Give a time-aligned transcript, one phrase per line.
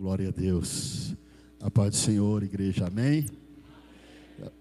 [0.00, 1.14] Glória a Deus.
[1.60, 3.26] A paz do Senhor, igreja, amém?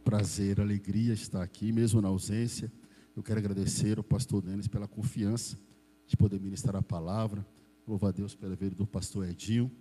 [0.04, 2.70] Prazer, alegria estar aqui, mesmo na ausência.
[3.16, 5.58] Eu quero agradecer ao pastor Denis pela confiança
[6.06, 7.48] de poder ministrar a palavra.
[7.88, 9.71] Louva a Deus pela vida do pastor Edinho.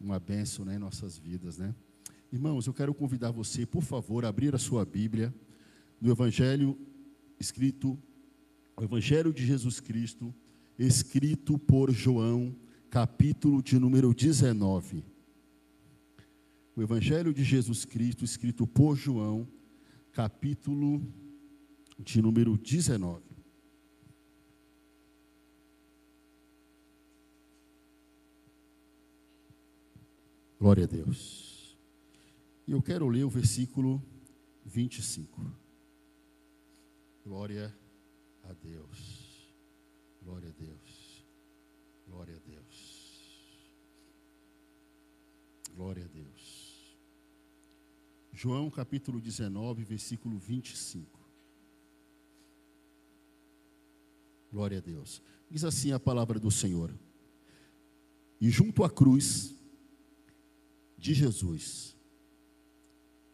[0.00, 1.74] Uma bênção né, em nossas vidas, né?
[2.32, 5.34] Irmãos, eu quero convidar você, por favor, a abrir a sua Bíblia
[6.00, 6.78] no Evangelho
[7.40, 7.98] escrito,
[8.76, 10.32] o Evangelho de Jesus Cristo,
[10.78, 12.54] escrito por João,
[12.90, 15.04] capítulo de número 19.
[16.74, 19.48] O Evangelho de Jesus Cristo, escrito por João,
[20.12, 21.00] capítulo
[21.98, 23.22] de número 19.
[30.58, 31.78] Glória a Deus.
[32.66, 34.02] E eu quero ler o versículo
[34.64, 35.40] 25.
[37.24, 37.74] Glória
[38.42, 39.54] a Deus.
[40.22, 41.24] Glória a Deus.
[42.10, 42.60] Glória a Deus.
[45.80, 46.94] Glória a Deus.
[48.34, 51.18] João capítulo 19, versículo 25.
[54.52, 55.22] Glória a Deus.
[55.50, 56.92] Diz assim a palavra do Senhor.
[58.38, 59.54] E junto à cruz
[60.98, 61.96] de Jesus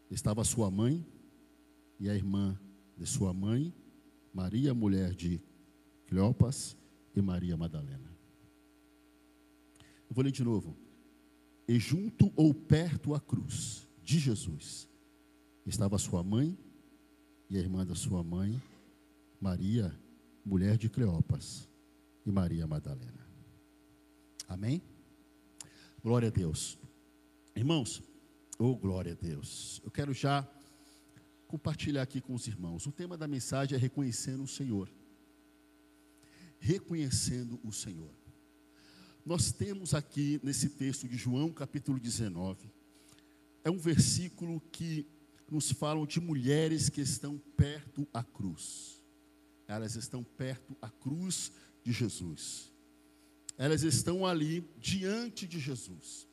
[0.09, 1.05] estava sua mãe
[1.99, 2.57] e a irmã
[2.97, 3.75] de sua mãe,
[4.33, 5.43] Maria, mulher de
[6.07, 6.77] Cleopas,
[7.13, 8.17] e Maria Madalena.
[10.09, 10.86] Eu vou ler de novo.
[11.69, 14.89] E junto ou perto à cruz de Jesus
[15.67, 16.57] estava sua mãe
[17.51, 18.61] e a irmã da sua mãe,
[19.41, 19.93] Maria,
[20.45, 21.69] mulher de Cleopas,
[22.25, 23.27] e Maria Madalena.
[24.49, 24.83] Amém?
[26.03, 26.79] Glória a Deus.
[27.55, 28.03] Irmãos,
[28.59, 29.81] oh glória a Deus.
[29.85, 30.49] Eu quero já
[31.47, 32.87] compartilhar aqui com os irmãos.
[32.87, 34.91] O tema da mensagem é reconhecendo o Senhor.
[36.59, 38.16] Reconhecendo o Senhor.
[39.27, 42.71] Nós temos aqui nesse texto de João, capítulo 19,
[43.63, 45.07] é um versículo que
[45.51, 49.03] nos fala de mulheres que estão perto à cruz.
[49.69, 51.53] Elas estão perto à cruz
[51.85, 52.73] de Jesus.
[53.59, 56.27] Elas estão ali diante de Jesus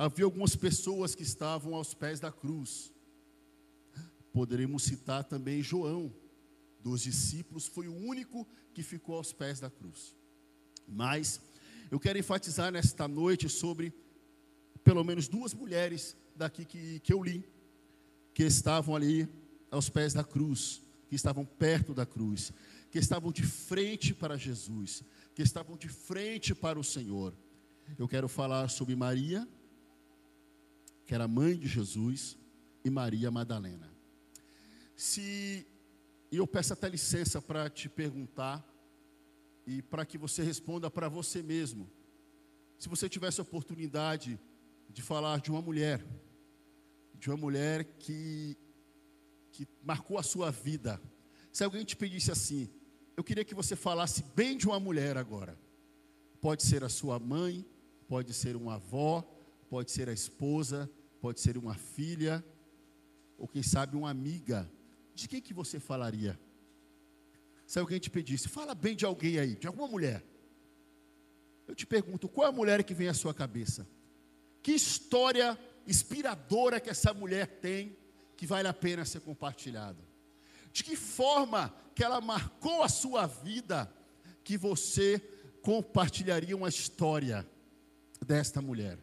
[0.00, 2.90] havia algumas pessoas que estavam aos pés da cruz.
[4.32, 6.10] Poderemos citar também João,
[6.82, 10.16] dos discípulos, foi o único que ficou aos pés da cruz.
[10.88, 11.38] Mas
[11.90, 13.92] eu quero enfatizar nesta noite sobre
[14.84, 17.44] pelo menos duas mulheres daqui que, que eu li,
[18.32, 19.28] que estavam ali
[19.70, 22.52] aos pés da cruz, que estavam perto da cruz,
[22.90, 25.02] que estavam de frente para Jesus,
[25.34, 27.34] que estavam de frente para o Senhor.
[27.98, 29.46] Eu quero falar sobre Maria
[31.10, 32.38] que era mãe de Jesus,
[32.84, 33.92] e Maria Madalena.
[34.94, 35.66] Se
[36.30, 38.64] eu peço até licença para te perguntar
[39.70, 41.88] e para que você responda para você mesmo.
[42.76, 44.38] Se você tivesse a oportunidade
[44.88, 46.04] de falar de uma mulher,
[47.14, 48.56] de uma mulher que
[49.52, 51.00] que marcou a sua vida.
[51.52, 52.70] Se alguém te pedisse assim,
[53.16, 55.58] eu queria que você falasse bem de uma mulher agora.
[56.40, 57.66] Pode ser a sua mãe,
[58.08, 59.22] pode ser uma avó,
[59.68, 62.44] pode ser a esposa, pode ser uma filha,
[63.36, 64.70] ou quem sabe uma amiga.
[65.14, 66.38] De quem que você falaria?
[67.70, 70.24] Se alguém te pedisse, fala bem de alguém aí, de alguma mulher.
[71.68, 73.86] Eu te pergunto, qual é a mulher que vem à sua cabeça?
[74.60, 77.96] Que história inspiradora que essa mulher tem
[78.36, 80.02] que vale a pena ser compartilhada?
[80.72, 83.88] De que forma que ela marcou a sua vida
[84.42, 85.20] que você
[85.62, 87.48] compartilharia uma história
[88.20, 88.98] desta mulher?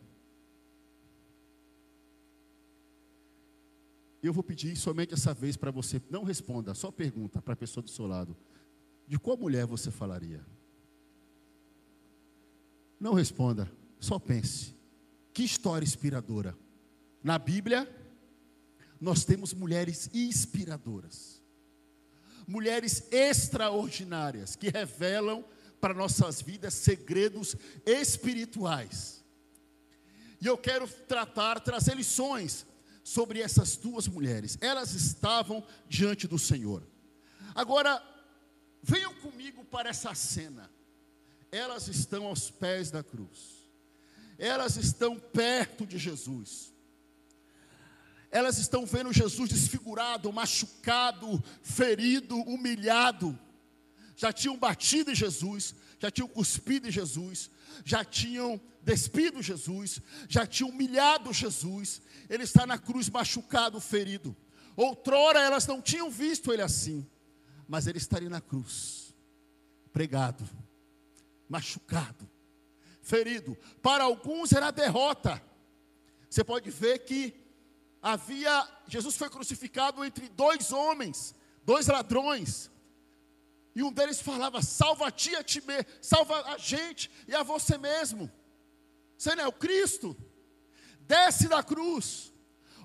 [4.22, 7.82] Eu vou pedir somente essa vez para você, não responda, só pergunta para a pessoa
[7.82, 8.36] do seu lado:
[9.08, 10.46] de qual mulher você falaria?
[13.00, 14.76] Não responda, só pense.
[15.34, 16.58] Que história inspiradora.
[17.24, 17.90] Na Bíblia,
[19.00, 21.42] nós temos mulheres inspiradoras,
[22.48, 25.46] mulheres extraordinárias que revelam
[25.80, 29.24] para nossas vidas segredos espirituais.
[30.42, 32.66] E eu quero tratar, trazer lições
[33.04, 34.58] sobre essas duas mulheres.
[34.60, 36.84] Elas estavam diante do Senhor.
[37.56, 38.02] Agora,
[38.82, 40.72] venham comigo para essa cena.
[41.52, 43.58] Elas estão aos pés da cruz.
[44.38, 46.74] Elas estão perto de Jesus.
[48.30, 53.38] Elas estão vendo Jesus desfigurado, machucado, ferido, humilhado.
[54.16, 57.50] Já tinham batido em Jesus, já tinham cuspido em Jesus,
[57.86, 64.36] já tinham despido Jesus, já tinham humilhado Jesus, ele está na cruz machucado, ferido.
[64.76, 67.06] Outrora elas não tinham visto ele assim,
[67.68, 69.14] mas ele estaria na cruz,
[69.92, 70.48] pregado,
[71.50, 72.30] machucado,
[73.02, 73.58] ferido.
[73.82, 75.42] Para alguns era derrota.
[76.30, 77.34] Você pode ver que
[78.02, 82.72] havia Jesus foi crucificado entre dois homens, dois ladrões.
[83.76, 87.44] E um deles falava: "Salva a ti, a ti mesmo, salva a gente e a
[87.44, 88.32] você mesmo".
[89.18, 90.16] Você não é o Cristo?
[91.02, 92.34] Desce da cruz.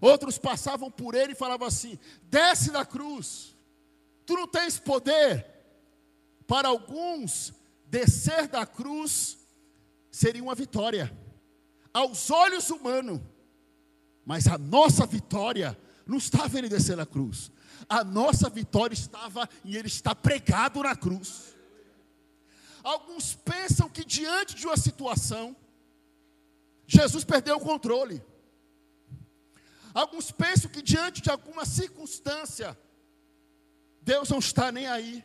[0.00, 3.51] Outros passavam por ele e falavam assim: "Desce da cruz.
[4.26, 5.46] Tu não tens poder".
[6.46, 7.52] Para alguns,
[7.86, 9.38] descer da cruz
[10.10, 11.16] seria uma vitória
[11.92, 13.20] aos olhos humanos.
[14.24, 17.50] Mas a nossa vitória não estava ele descer na cruz.
[17.88, 21.54] A nossa vitória estava em ele estar pregado na cruz.
[22.82, 25.56] Alguns pensam que diante de uma situação,
[26.86, 28.22] Jesus perdeu o controle.
[29.94, 32.78] Alguns pensam que diante de alguma circunstância,
[34.02, 35.24] Deus não está nem aí.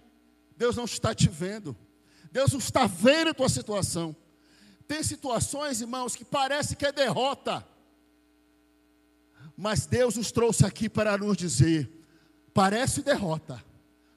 [0.55, 1.75] Deus não está te vendo.
[2.31, 4.15] Deus não está vendo a tua situação.
[4.87, 7.65] Tem situações, irmãos, que parece que é derrota.
[9.55, 11.89] Mas Deus nos trouxe aqui para nos dizer:
[12.53, 13.63] parece derrota,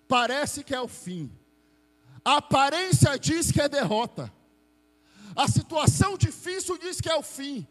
[0.06, 1.30] parece que é o fim.
[2.24, 4.32] A aparência diz que é derrota.
[5.34, 7.66] A situação difícil diz que é o fim.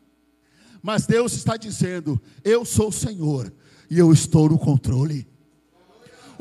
[0.81, 3.53] Mas Deus está dizendo: Eu sou o Senhor
[3.89, 5.27] e eu estou no controle.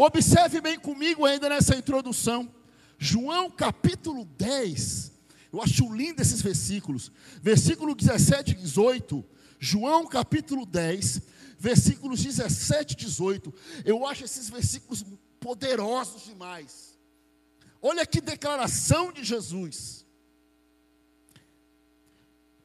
[0.00, 2.48] Observe bem comigo ainda nessa introdução.
[2.96, 5.10] João capítulo 10,
[5.52, 7.10] eu acho lindo esses versículos.
[7.42, 9.24] Versículo 17 e 18.
[9.58, 11.20] João capítulo 10,
[11.58, 13.52] versículos 17 e 18.
[13.84, 15.04] Eu acho esses versículos
[15.40, 16.96] poderosos demais.
[17.82, 20.06] Olha que declaração de Jesus.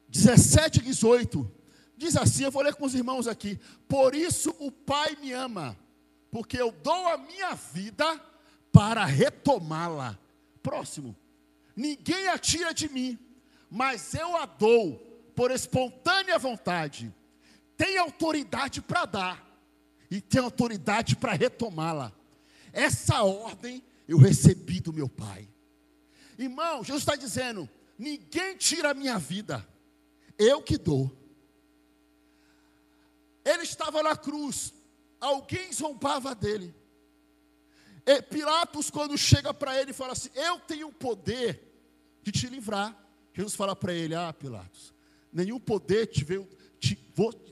[0.08, 1.50] 17 e 18.
[1.96, 3.58] Diz assim, eu vou ler com os irmãos aqui.
[3.88, 5.76] Por isso o Pai me ama,
[6.34, 8.20] porque eu dou a minha vida
[8.72, 10.18] para retomá-la.
[10.64, 11.14] Próximo.
[11.76, 13.16] Ninguém a tira de mim,
[13.70, 14.96] mas eu a dou
[15.36, 17.14] por espontânea vontade.
[17.76, 19.60] Tem autoridade para dar
[20.10, 22.12] e tem autoridade para retomá-la.
[22.72, 25.48] Essa ordem eu recebi do meu Pai.
[26.36, 29.64] Irmão, Jesus está dizendo: ninguém tira a minha vida,
[30.36, 31.16] eu que dou.
[33.44, 34.73] Ele estava na cruz,
[35.24, 36.74] alguém zombava dele.
[38.06, 41.60] E Pilatos, quando chega para ele, fala assim: Eu tenho o poder
[42.22, 42.96] de te livrar.
[43.32, 44.92] Jesus fala para ele: Ah, Pilatos,
[45.32, 46.46] nenhum poder te veio,
[46.78, 46.98] te,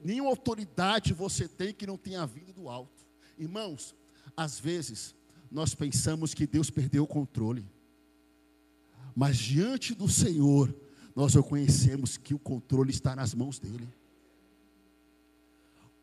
[0.05, 3.07] nenhuma autoridade você tem que não tenha vindo do alto.
[3.39, 3.95] Irmãos,
[4.37, 5.15] às vezes
[5.51, 7.65] nós pensamos que Deus perdeu o controle,
[9.15, 10.75] mas diante do Senhor,
[11.15, 13.89] nós reconhecemos que o controle está nas mãos dEle.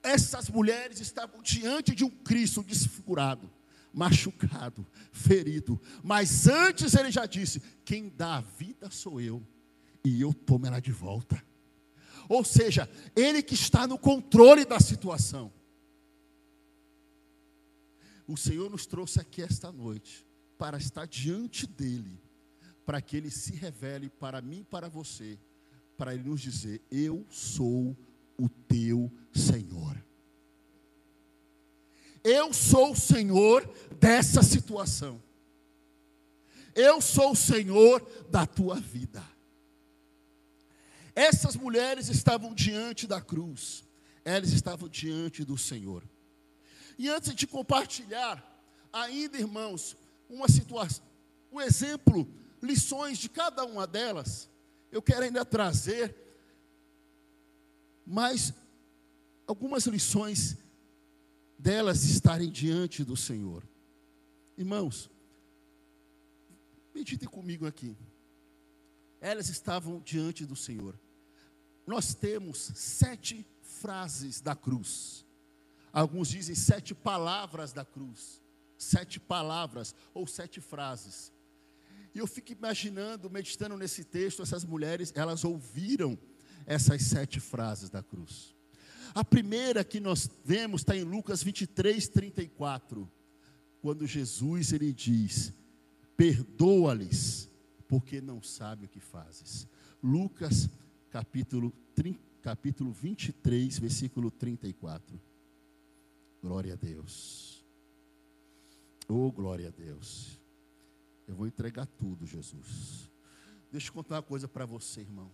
[0.01, 3.49] Essas mulheres estavam diante de um Cristo desfigurado
[3.93, 5.79] machucado, ferido.
[6.03, 9.45] Mas antes ele já disse: quem dá a vida sou eu,
[10.03, 11.43] e eu tomo ela de volta.
[12.27, 15.51] Ou seja, ele que está no controle da situação.
[18.27, 20.25] O Senhor nos trouxe aqui esta noite
[20.57, 22.21] para estar diante dele,
[22.85, 25.39] para que ele se revele para mim e para você,
[25.97, 27.97] para ele nos dizer: Eu sou o
[28.47, 30.01] teu Senhor.
[32.23, 33.67] Eu sou o Senhor
[33.99, 35.21] dessa situação.
[36.75, 39.23] Eu sou o Senhor da tua vida.
[41.15, 43.83] Essas mulheres estavam diante da cruz,
[44.23, 46.07] elas estavam diante do Senhor.
[46.97, 48.41] E antes de compartilhar,
[48.91, 49.97] ainda irmãos,
[50.29, 51.03] uma situação,
[51.51, 52.25] um exemplo,
[52.61, 54.49] lições de cada uma delas,
[54.91, 56.15] eu quero ainda trazer
[58.09, 58.51] mais
[59.45, 60.57] algumas lições
[61.59, 63.63] delas estarem diante do Senhor.
[64.57, 65.11] Irmãos,
[66.93, 67.95] meditem comigo aqui.
[69.21, 70.99] Elas estavam diante do Senhor.
[71.85, 75.23] Nós temos sete frases da cruz.
[75.93, 78.41] Alguns dizem sete palavras da cruz.
[78.75, 81.31] Sete palavras ou sete frases.
[82.15, 86.17] E eu fico imaginando, meditando nesse texto, essas mulheres, elas ouviram
[86.69, 88.55] essas sete frases da cruz.
[89.15, 93.11] A primeira que nós vemos está em Lucas 23, 34,
[93.81, 95.51] quando Jesus ele diz:
[96.15, 97.49] Perdoa-lhes,
[97.87, 99.67] porque não sabem o que fazes.
[100.01, 100.69] Lucas
[101.09, 101.73] capítulo,
[102.43, 105.19] capítulo 23, versículo 34.
[106.39, 107.65] Glória a Deus.
[109.07, 110.39] Oh, glória a Deus.
[111.27, 113.09] Eu vou entregar tudo, Jesus.
[113.71, 115.31] Deixa eu contar uma coisa para você, irmão.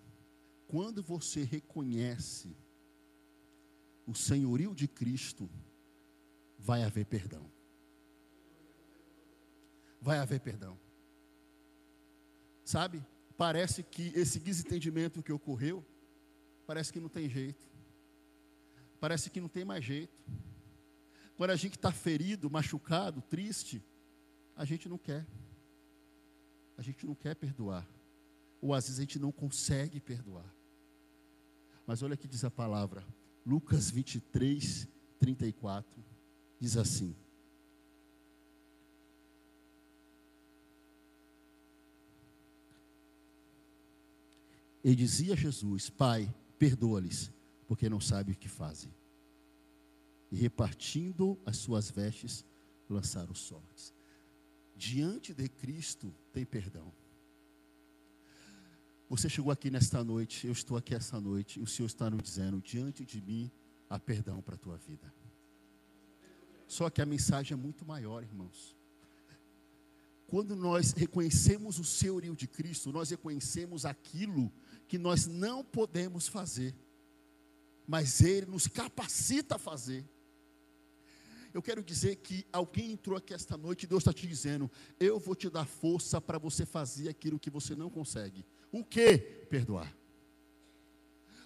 [0.68, 2.56] Quando você reconhece
[4.06, 5.50] o senhorio de Cristo,
[6.58, 7.52] vai haver perdão.
[10.02, 10.80] Vai haver perdão.
[12.64, 13.04] Sabe?
[13.38, 15.86] parece que esse desentendimento que ocorreu,
[16.66, 17.66] parece que não tem jeito.
[19.00, 20.18] Parece que não tem mais jeito.
[21.36, 23.84] Quando a gente está ferido, machucado, triste,
[24.56, 25.26] a gente não quer.
[26.78, 27.88] A gente não quer perdoar.
[28.66, 30.52] Ou às vezes a gente não consegue perdoar.
[31.86, 33.06] Mas olha que diz a palavra,
[33.46, 34.88] Lucas 23,
[35.20, 36.04] 34,
[36.60, 37.16] diz assim:
[44.84, 47.32] E dizia Jesus: Pai, perdoa-lhes,
[47.68, 48.92] porque não sabem o que fazem.
[50.32, 52.44] E repartindo as suas vestes,
[52.90, 53.94] lançaram sortes.
[54.76, 56.92] Diante de Cristo tem perdão.
[59.08, 62.24] Você chegou aqui nesta noite, eu estou aqui esta noite, e o Senhor está nos
[62.24, 63.52] dizendo: diante de mim
[63.90, 65.14] há perdão para a tua vida.
[66.68, 68.76] Só que a mensagem é muito maior, irmãos.
[70.28, 74.52] Quando nós reconhecemos o senhorio de Cristo, nós reconhecemos aquilo
[74.88, 76.76] que nós não podemos fazer,
[77.88, 80.04] mas Ele nos capacita a fazer.
[81.56, 84.70] Eu quero dizer que alguém entrou aqui esta noite e Deus está te dizendo:
[85.00, 88.46] Eu vou te dar força para você fazer aquilo que você não consegue.
[88.74, 89.18] O que?
[89.50, 89.96] Perdoar.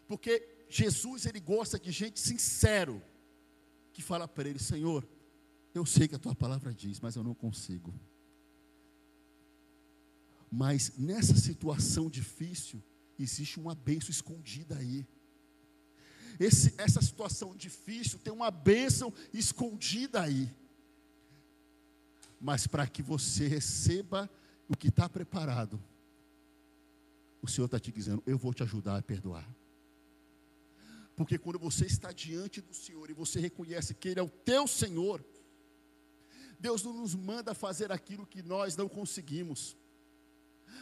[0.07, 2.99] Porque Jesus, ele gosta de gente sincero,
[3.93, 5.07] que fala para ele: Senhor,
[5.75, 7.93] eu sei que a tua palavra diz, mas eu não consigo.
[10.49, 12.83] Mas nessa situação difícil,
[13.19, 15.05] existe uma bênção escondida aí.
[16.39, 20.49] Esse, essa situação difícil tem uma bênção escondida aí.
[22.39, 24.29] Mas para que você receba
[24.67, 25.83] o que está preparado,
[27.41, 29.47] o Senhor está te dizendo: eu vou te ajudar a perdoar.
[31.15, 34.65] Porque quando você está diante do Senhor e você reconhece que Ele é o teu
[34.65, 35.21] Senhor,
[36.57, 39.75] Deus não nos manda fazer aquilo que nós não conseguimos.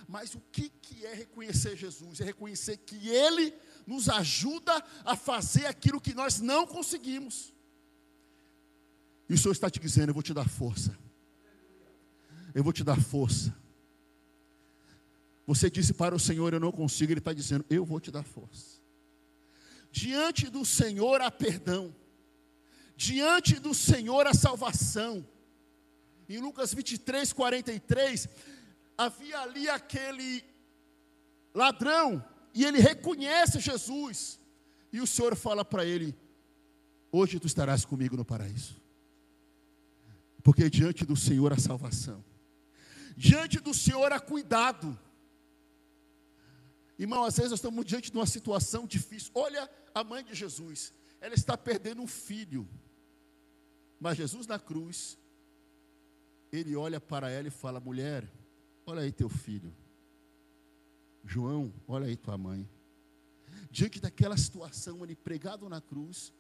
[0.07, 2.21] Mas o que, que é reconhecer Jesus?
[2.21, 3.53] É reconhecer que Ele
[3.85, 7.53] nos ajuda a fazer aquilo que nós não conseguimos.
[9.29, 10.97] E o Senhor está te dizendo: Eu vou te dar força.
[12.53, 13.55] Eu vou te dar força.
[15.45, 17.11] Você disse para o Senhor: Eu não consigo.
[17.11, 18.77] Ele está dizendo: Eu vou te dar força.
[19.91, 21.95] Diante do Senhor há perdão.
[22.95, 25.25] Diante do Senhor há salvação.
[26.29, 28.27] Em Lucas 23, 43,
[28.97, 30.43] havia ali aquele
[31.53, 32.23] ladrão,
[32.53, 34.39] e ele reconhece Jesus,
[34.91, 36.17] e o Senhor fala para ele:
[37.11, 38.75] Hoje tu estarás comigo no paraíso,
[40.43, 42.23] porque diante do Senhor há salvação,
[43.15, 44.97] diante do Senhor há cuidado.
[46.99, 49.31] Irmão, às vezes nós estamos diante de uma situação difícil.
[49.35, 52.67] Olha a mãe de Jesus, ela está perdendo um filho,
[53.99, 55.15] mas Jesus na cruz,
[56.51, 58.27] ele olha para ela e fala: mulher,
[58.87, 59.75] olha aí teu filho.
[61.23, 62.67] João, olha aí tua mãe.
[63.69, 66.33] Diante daquela situação, ele pregado na cruz,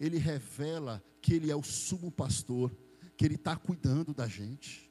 [0.00, 2.76] ele revela que ele é o sumo pastor,
[3.16, 4.90] que ele está cuidando da gente.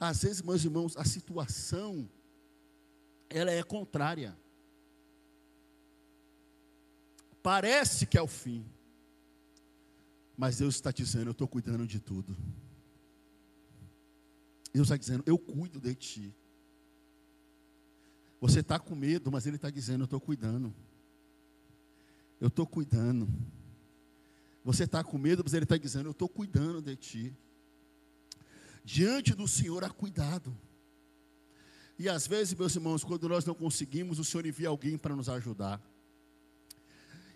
[0.00, 2.10] Às vezes, meus irmãos, a situação,
[3.30, 4.36] ela é contrária.
[7.40, 8.66] Parece que é o fim,
[10.36, 12.36] mas Deus está dizendo: Eu estou cuidando de tudo.
[14.72, 16.34] Deus está dizendo: Eu cuido de ti.
[18.40, 20.74] Você está com medo, mas Ele está dizendo: Eu estou cuidando.
[22.40, 23.28] Eu estou cuidando.
[24.64, 27.36] Você está com medo, mas Ele está dizendo: Eu estou cuidando de ti.
[28.84, 30.56] Diante do Senhor há cuidado.
[31.98, 35.28] E às vezes, meus irmãos, quando nós não conseguimos, o Senhor envia alguém para nos
[35.28, 35.80] ajudar.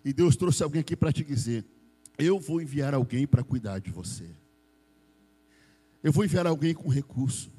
[0.03, 1.63] E Deus trouxe alguém aqui para te dizer:
[2.17, 4.29] Eu vou enviar alguém para cuidar de você.
[6.07, 7.51] Eu vou enviar alguém com recurso.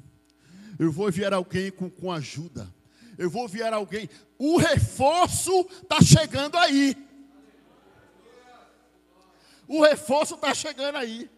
[0.79, 2.67] Eu vou enviar alguém com, com ajuda.
[3.15, 4.09] Eu vou enviar alguém.
[4.39, 5.51] O reforço
[5.83, 6.97] está chegando aí.
[9.67, 11.29] O reforço está chegando aí.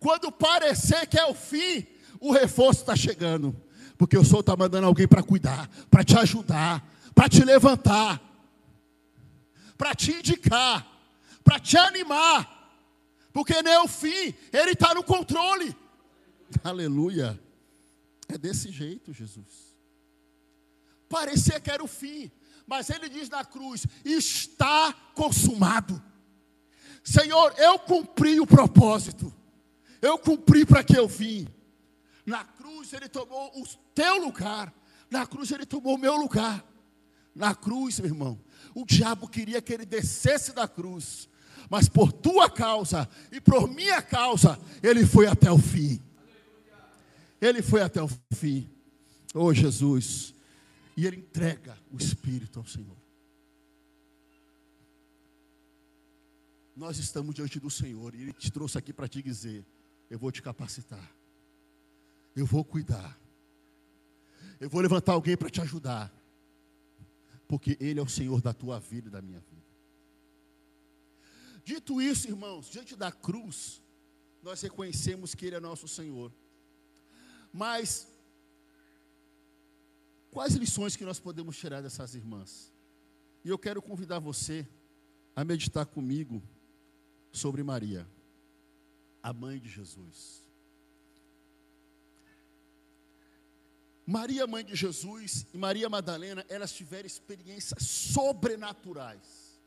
[0.00, 1.86] Quando parecer que é o fim,
[2.18, 3.54] o reforço está chegando.
[3.96, 6.84] Porque o Senhor está mandando alguém para cuidar, para te ajudar,
[7.14, 8.20] para te levantar,
[9.76, 10.84] para te indicar,
[11.44, 12.74] para te animar.
[13.32, 15.72] Porque nem é o fim, Ele está no controle.
[16.62, 17.38] Aleluia.
[18.28, 19.76] É desse jeito, Jesus.
[21.08, 22.30] Parecia que era o fim,
[22.66, 26.02] mas ele diz na cruz: está consumado.
[27.02, 29.32] Senhor, eu cumpri o propósito,
[30.02, 31.48] eu cumpri para que eu vim.
[32.26, 34.72] Na cruz ele tomou o teu lugar,
[35.10, 36.64] na cruz ele tomou o meu lugar.
[37.34, 38.38] Na cruz, meu irmão,
[38.74, 41.28] o diabo queria que ele descesse da cruz,
[41.70, 46.02] mas por tua causa e por minha causa, ele foi até o fim.
[47.40, 48.68] Ele foi até o fim.
[49.34, 50.34] Oh Jesus.
[50.96, 52.96] e ele entrega o Espírito ao Senhor.
[56.74, 59.64] Nós estamos diante do Senhor e Ele te trouxe aqui para te dizer:
[60.10, 61.12] eu vou te capacitar,
[62.34, 63.16] eu vou cuidar,
[64.58, 66.12] eu vou levantar alguém para te ajudar,
[67.46, 69.66] porque Ele é o Senhor da tua vida e da minha vida.
[71.64, 73.82] Dito isso, irmãos, diante da cruz,
[74.42, 76.32] nós reconhecemos que Ele é nosso Senhor.
[77.52, 78.06] Mas,
[80.30, 82.72] quais lições que nós podemos tirar dessas irmãs?
[83.44, 84.66] E eu quero convidar você
[85.34, 86.42] a meditar comigo
[87.32, 88.06] sobre Maria,
[89.22, 90.48] a mãe de Jesus.
[94.04, 99.60] Maria, mãe de Jesus, e Maria Madalena, elas tiveram experiências sobrenaturais.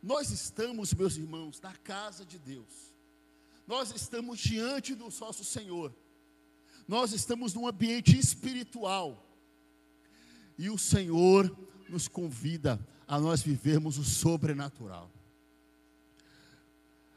[0.00, 2.94] Nós estamos, meus irmãos, na casa de Deus.
[3.66, 5.92] Nós estamos diante do nosso Senhor.
[6.88, 9.22] Nós estamos num ambiente espiritual.
[10.56, 11.54] E o Senhor
[11.86, 15.12] nos convida a nós vivermos o sobrenatural.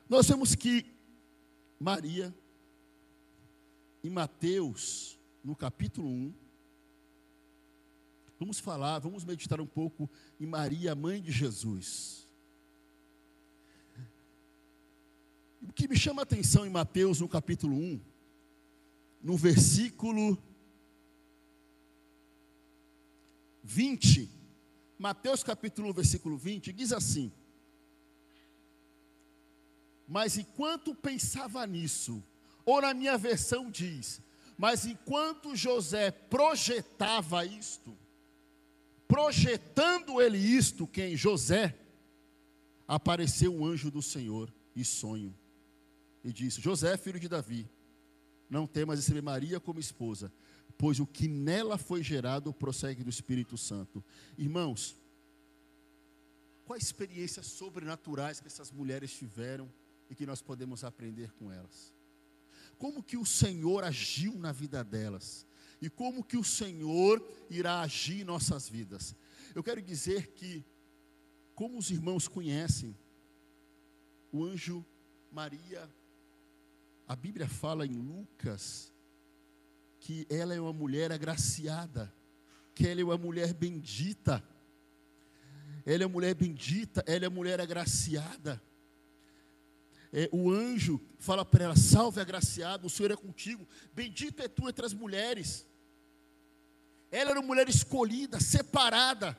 [0.09, 0.85] Nós vemos que
[1.79, 2.35] Maria,
[4.03, 6.33] em Mateus, no capítulo 1,
[8.37, 12.27] vamos falar, vamos meditar um pouco em Maria, mãe de Jesus.
[15.61, 18.11] O que me chama a atenção em Mateus, no capítulo 1,
[19.23, 20.37] no versículo
[23.63, 24.29] 20,
[24.97, 27.31] Mateus capítulo 1, versículo 20, diz assim:
[30.11, 32.21] mas enquanto pensava nisso,
[32.65, 34.21] ou na minha versão diz,
[34.57, 37.97] mas enquanto José projetava isto,
[39.07, 41.15] projetando ele isto, quem?
[41.15, 41.79] José,
[42.85, 45.33] apareceu um anjo do Senhor e sonho,
[46.25, 47.65] e disse: José, filho de Davi,
[48.51, 50.31] não temas receber Maria como esposa,
[50.77, 54.03] pois o que nela foi gerado prossegue do Espírito Santo.
[54.38, 54.98] Irmãos,
[56.65, 59.72] quais experiências sobrenaturais que essas mulheres tiveram
[60.10, 61.95] e que nós podemos aprender com elas.
[62.78, 65.47] Como que o Senhor agiu na vida delas
[65.82, 69.15] e como que o Senhor irá agir em nossas vidas.
[69.56, 70.65] Eu quero dizer que
[71.56, 72.97] como os irmãos conhecem
[74.30, 74.86] o anjo
[75.32, 75.89] Maria,
[77.12, 78.91] a Bíblia fala em Lucas
[80.00, 82.13] que ela é uma mulher agraciada,
[82.74, 84.43] que ela é uma mulher bendita.
[85.86, 88.62] Ela é uma mulher bendita, ela é uma mulher agraciada
[90.13, 94.67] é, o anjo fala para ela: Salve agraciado, o Senhor é contigo, bendito é tu
[94.67, 95.65] entre as mulheres.
[97.10, 99.38] Ela era uma mulher escolhida, separada.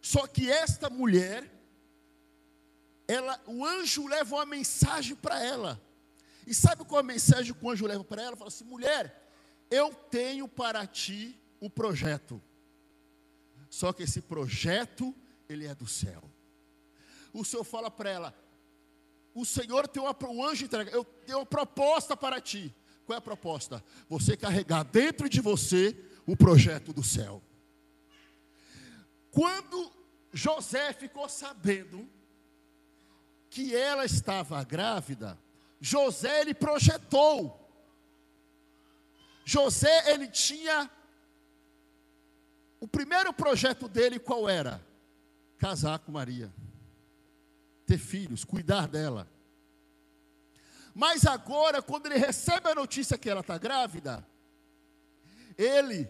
[0.00, 1.50] Só que esta mulher,
[3.06, 5.80] ela, o anjo leva uma mensagem para ela.
[6.46, 8.36] E sabe qual a mensagem que o anjo leva para ela?
[8.36, 9.28] Fala assim: mulher,
[9.70, 12.40] eu tenho para ti um projeto.
[13.68, 15.14] Só que esse projeto,
[15.48, 16.22] ele é do céu.
[17.32, 18.34] O Senhor fala para ela:
[19.34, 22.74] o Senhor tem uma, um anjo entrega, eu tenho uma proposta para ti.
[23.04, 23.84] Qual é a proposta?
[24.08, 27.42] Você carregar dentro de você o projeto do céu.
[29.30, 29.92] Quando
[30.32, 32.08] José ficou sabendo
[33.50, 35.38] que ela estava grávida,
[35.80, 37.62] José ele projetou.
[39.44, 40.90] José ele tinha
[42.80, 44.84] o primeiro projeto dele qual era?
[45.58, 46.52] Casar com Maria
[47.86, 49.30] ter filhos, cuidar dela.
[50.92, 54.26] Mas agora, quando ele recebe a notícia que ela está grávida,
[55.56, 56.08] ele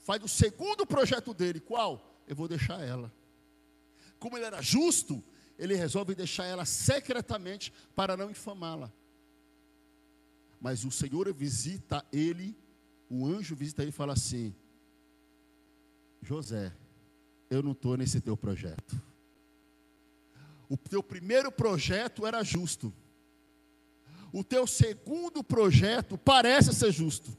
[0.00, 2.22] faz o segundo projeto dele, qual?
[2.28, 3.12] Eu vou deixar ela.
[4.18, 5.22] Como ele era justo,
[5.58, 8.92] ele resolve deixar ela secretamente para não infamá-la.
[10.60, 12.56] Mas o Senhor visita ele,
[13.08, 14.54] o anjo visita ele e fala assim:
[16.22, 16.72] José,
[17.48, 19.00] eu não estou nesse teu projeto.
[20.68, 22.92] O teu primeiro projeto era justo.
[24.32, 27.36] O teu segundo projeto parece ser justo.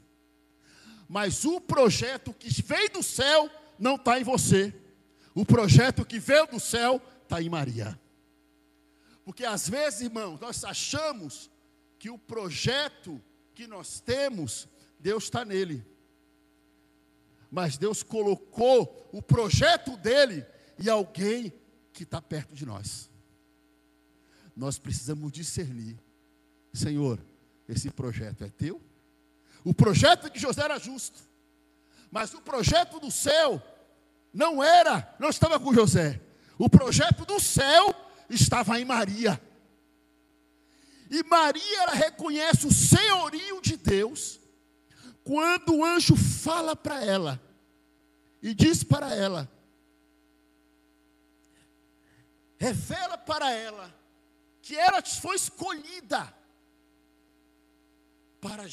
[1.08, 4.74] Mas o projeto que veio do céu não está em você.
[5.34, 7.98] O projeto que veio do céu está em Maria.
[9.28, 11.50] Porque às vezes, irmãos, nós achamos
[11.98, 13.22] que o projeto
[13.54, 14.66] que nós temos,
[14.98, 15.84] Deus está nele.
[17.50, 20.46] Mas Deus colocou o projeto dele
[20.78, 21.52] em alguém
[21.92, 23.10] que está perto de nós
[24.58, 25.96] nós precisamos discernir:
[26.72, 27.20] Senhor,
[27.68, 28.82] esse projeto é teu?
[29.62, 31.20] O projeto de José era justo,
[32.10, 33.62] mas o projeto do céu
[34.34, 36.20] não era, não estava com José.
[36.58, 37.94] O projeto do céu
[38.28, 39.40] estava em Maria.
[41.10, 44.38] E Maria ela reconhece o senhorio de Deus
[45.24, 47.40] quando o anjo fala para ela:
[48.42, 49.50] e diz para ela:
[52.58, 53.94] revela para ela
[54.60, 56.34] que ela foi escolhida
[58.40, 58.64] para,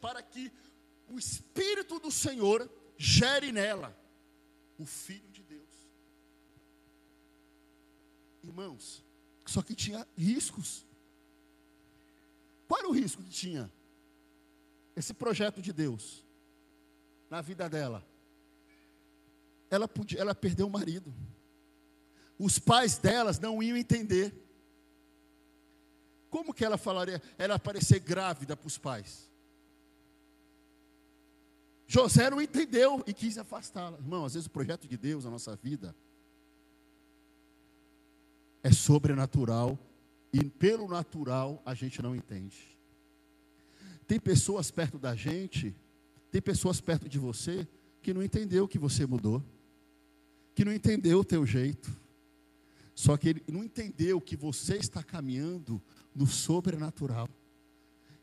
[0.00, 0.52] para que
[1.08, 3.96] o Espírito do Senhor gere nela
[4.76, 5.68] o Filho de Deus.
[8.48, 9.04] Irmãos,
[9.46, 10.86] só que tinha riscos.
[12.66, 13.70] Qual era o risco que tinha?
[14.96, 16.24] Esse projeto de Deus
[17.30, 18.06] na vida dela.
[19.70, 21.14] Ela podia, ela perdeu o marido.
[22.38, 24.32] Os pais delas não iam entender.
[26.30, 27.22] Como que ela falaria?
[27.36, 29.30] Ela parecer grávida para os pais.
[31.86, 33.98] José não entendeu e quis afastá-la.
[33.98, 35.94] Irmão, às vezes o projeto de Deus na nossa vida
[38.62, 39.78] é sobrenatural
[40.32, 42.78] e pelo natural a gente não entende.
[44.06, 45.74] Tem pessoas perto da gente,
[46.30, 47.66] tem pessoas perto de você
[48.02, 49.44] que não entendeu que você mudou,
[50.54, 51.94] que não entendeu o teu jeito.
[52.94, 55.80] Só que ele não entendeu que você está caminhando
[56.14, 57.28] no sobrenatural.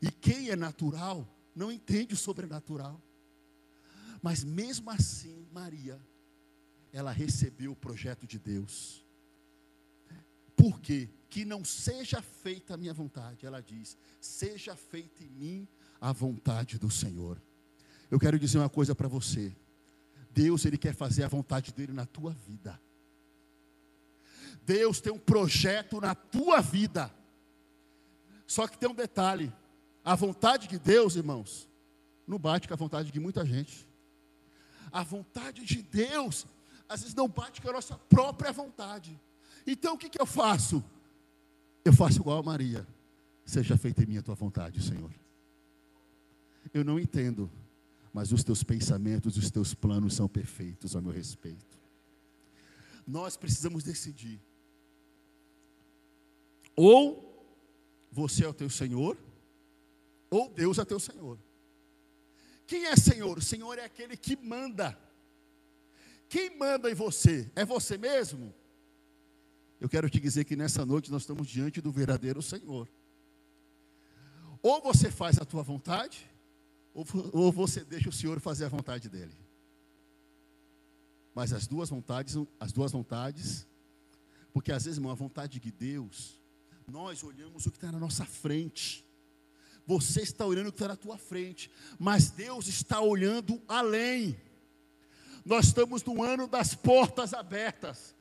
[0.02, 3.00] E quem é natural não entende o sobrenatural.
[4.20, 5.98] Mas mesmo assim, Maria,
[6.92, 9.05] ela recebeu o projeto de Deus.
[10.56, 11.08] Por quê?
[11.28, 13.44] Que não seja feita a minha vontade.
[13.44, 15.68] Ela diz: seja feita em mim
[16.00, 17.40] a vontade do Senhor.
[18.10, 19.54] Eu quero dizer uma coisa para você.
[20.30, 22.80] Deus, Ele quer fazer a vontade dEle na tua vida.
[24.64, 27.12] Deus tem um projeto na tua vida.
[28.46, 29.52] Só que tem um detalhe:
[30.04, 31.68] a vontade de Deus, irmãos,
[32.26, 33.86] não bate com a vontade de muita gente.
[34.92, 36.46] A vontade de Deus,
[36.88, 39.20] às vezes não bate com a nossa própria vontade.
[39.66, 40.82] Então o que, que eu faço?
[41.84, 42.86] Eu faço igual a Maria.
[43.44, 45.10] Seja feita em mim a tua vontade, Senhor.
[46.72, 47.50] Eu não entendo,
[48.12, 51.78] mas os teus pensamentos, os teus planos são perfeitos ao meu respeito.
[53.06, 54.40] Nós precisamos decidir.
[56.74, 57.26] Ou
[58.10, 59.16] você é o teu Senhor,
[60.28, 61.38] ou Deus é teu Senhor.
[62.66, 63.38] Quem é Senhor?
[63.38, 64.98] O Senhor é aquele que manda.
[66.28, 67.50] Quem manda em você?
[67.54, 68.52] É você mesmo?
[69.80, 72.88] Eu quero te dizer que nessa noite nós estamos diante do verdadeiro Senhor.
[74.62, 76.28] Ou você faz a tua vontade,
[76.94, 79.36] ou você deixa o Senhor fazer a vontade dele.
[81.34, 83.66] Mas as duas vontades, as duas vontades,
[84.54, 86.40] porque às vezes, irmão, a vontade de Deus,
[86.88, 89.04] nós olhamos o que está na nossa frente.
[89.86, 94.40] Você está olhando o que está na tua frente, mas Deus está olhando além.
[95.44, 98.15] Nós estamos no ano das portas abertas,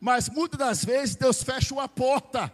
[0.00, 2.52] mas muitas das vezes Deus fecha uma porta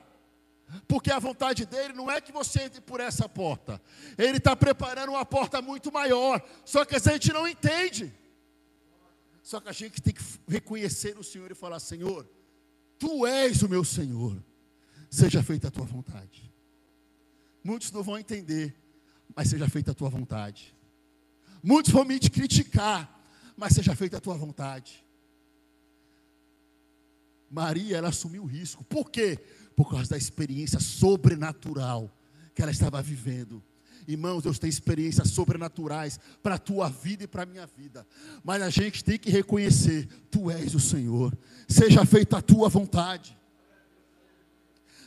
[0.88, 3.80] porque a vontade dele não é que você entre por essa porta.
[4.18, 6.42] Ele está preparando uma porta muito maior.
[6.64, 8.12] Só que a gente não entende.
[9.42, 12.28] Só que a gente tem que reconhecer o Senhor e falar: Senhor,
[12.98, 14.42] Tu és o meu Senhor.
[15.11, 16.52] Seja feita a tua vontade.
[17.62, 18.76] Muitos não vão entender,
[19.35, 20.74] mas seja feita a tua vontade.
[21.62, 23.24] Muitos vão me criticar,
[23.56, 25.06] mas seja feita a tua vontade.
[27.50, 28.85] Maria, ela assumiu o risco.
[28.85, 29.38] Por quê?
[29.76, 32.11] por causa da experiência sobrenatural
[32.54, 33.62] que ela estava vivendo.
[34.09, 38.06] Irmãos, Deus tem experiências sobrenaturais para a tua vida e para a minha vida.
[38.42, 41.37] Mas a gente tem que reconhecer: Tu és o Senhor.
[41.68, 43.37] Seja feita a tua vontade.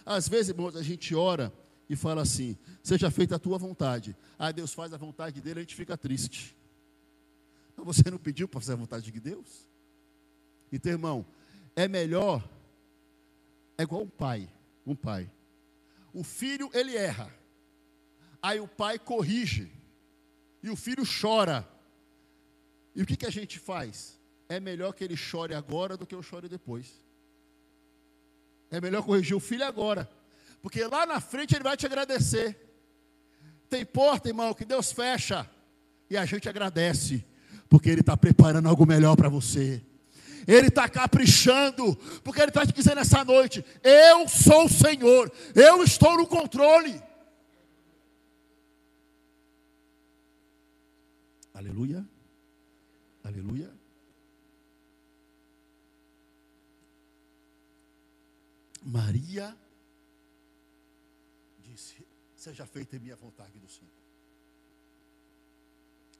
[0.05, 1.51] Às vezes, irmãos, a gente ora
[1.89, 4.15] e fala assim: Seja feita a tua vontade.
[4.37, 6.55] Aí Deus faz a vontade dele, a gente fica triste.
[7.71, 9.69] Então, você não pediu para fazer a vontade de Deus?
[10.71, 11.25] Então, irmão,
[11.83, 12.47] é melhor,
[13.77, 14.49] é igual um pai
[14.89, 15.29] um pai.
[16.13, 17.31] O filho, ele erra.
[18.41, 19.71] Aí o pai corrige.
[20.63, 21.67] E o filho chora.
[22.95, 24.19] E o que, que a gente faz?
[24.47, 26.87] É melhor que ele chore agora do que eu chore depois.
[28.71, 30.09] É melhor corrigir o filho agora.
[30.61, 32.57] Porque lá na frente ele vai te agradecer.
[33.69, 35.49] Tem porta, irmão, que Deus fecha.
[36.09, 37.23] E a gente agradece.
[37.69, 39.83] Porque Ele está preparando algo melhor para você.
[40.47, 45.83] Ele está caprichando, porque Ele está te dizendo essa noite: Eu sou o Senhor, eu
[45.83, 47.01] estou no controle.
[51.53, 52.07] Aleluia,
[53.23, 53.69] aleluia.
[58.81, 59.55] Maria
[61.59, 63.91] disse: Seja feita em minha vontade do Senhor.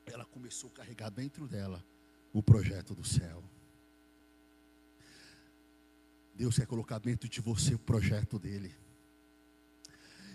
[0.05, 1.83] Ela começou a carregar dentro dela
[2.33, 3.43] o projeto do céu.
[6.39, 8.73] Deus quer colocar dentro de você o projeto dele.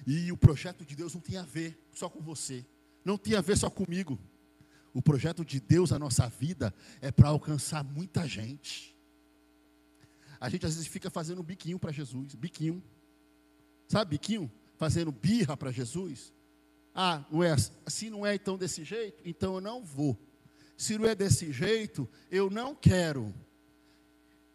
[0.06, 2.62] E o projeto de Deus não tem a ver só com você,
[3.02, 4.18] não tem a ver só comigo.
[4.92, 8.94] o projeto de Deus na nossa vida é para alcançar muita gente.
[10.38, 12.84] A gente às vezes fica fazendo biquinho para Jesus, biquinho.
[13.88, 14.52] Sabe biquinho?
[14.76, 16.34] Fazendo birra para Jesus.
[16.94, 20.18] Ah, não é assim, não é então desse jeito, então eu não vou.
[20.76, 23.34] Se não é desse jeito, eu não quero.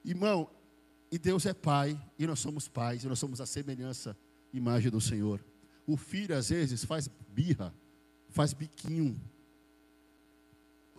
[0.06, 0.50] Irmão,
[1.12, 4.18] e Deus é pai, e nós somos pais, e nós somos a semelhança,
[4.54, 5.44] imagem do Senhor.
[5.86, 7.74] O filho às vezes faz birra,
[8.30, 9.20] faz biquinho,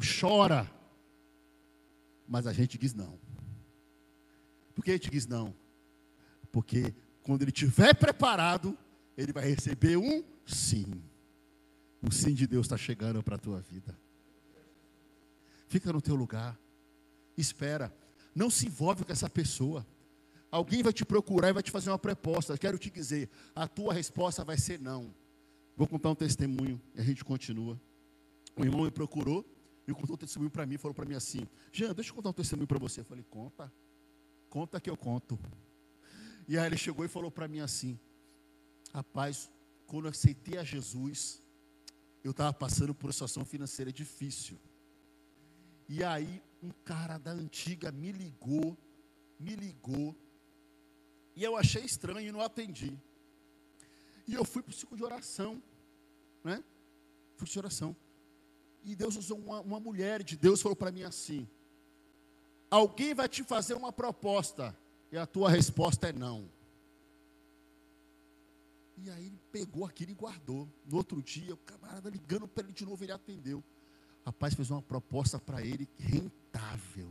[0.01, 0.71] chora,
[2.27, 3.19] mas a gente diz não.
[4.75, 5.55] Por que a gente diz não?
[6.51, 8.77] Porque quando ele estiver preparado,
[9.17, 11.03] ele vai receber um sim.
[12.03, 13.97] O sim de Deus está chegando para a tua vida.
[15.69, 16.59] Fica no teu lugar,
[17.37, 17.95] espera,
[18.35, 19.87] não se envolve com essa pessoa.
[20.51, 22.59] Alguém vai te procurar e vai te fazer uma proposta.
[22.59, 25.15] Quero te dizer, a tua resposta vai ser não.
[25.77, 27.81] Vou contar um testemunho e a gente continua.
[28.57, 29.47] O irmão me procurou
[29.87, 32.35] e contou um testemunho para mim, falou para mim assim: Jean, deixa eu contar um
[32.35, 33.01] testemunho para você.
[33.01, 33.73] Eu falei: conta,
[34.49, 35.39] conta que eu conto.
[36.49, 37.99] E aí ele chegou e falou para mim assim:
[38.93, 39.51] rapaz,
[39.87, 41.43] quando eu aceitei a Jesus,
[42.25, 44.59] eu estava passando por uma situação financeira difícil.
[45.89, 48.77] E aí um cara da antiga me ligou,
[49.39, 50.15] me ligou,
[51.35, 52.99] e eu achei estranho e não atendi.
[54.27, 55.63] E eu fui para o ciclo de oração,
[56.45, 56.63] né?
[57.37, 57.97] Fui de oração.
[58.85, 61.49] E Deus usou uma, uma mulher de Deus falou para mim assim:
[62.71, 64.77] Alguém vai te fazer uma proposta
[65.11, 66.49] e a tua resposta é não.
[68.97, 70.69] E aí ele pegou aquilo e guardou.
[70.85, 73.65] No outro dia, o camarada ligando para ele de novo, ele atendeu.
[74.25, 77.11] Rapaz fez uma proposta para ele rentável.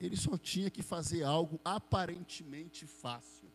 [0.00, 3.48] Ele só tinha que fazer algo aparentemente fácil,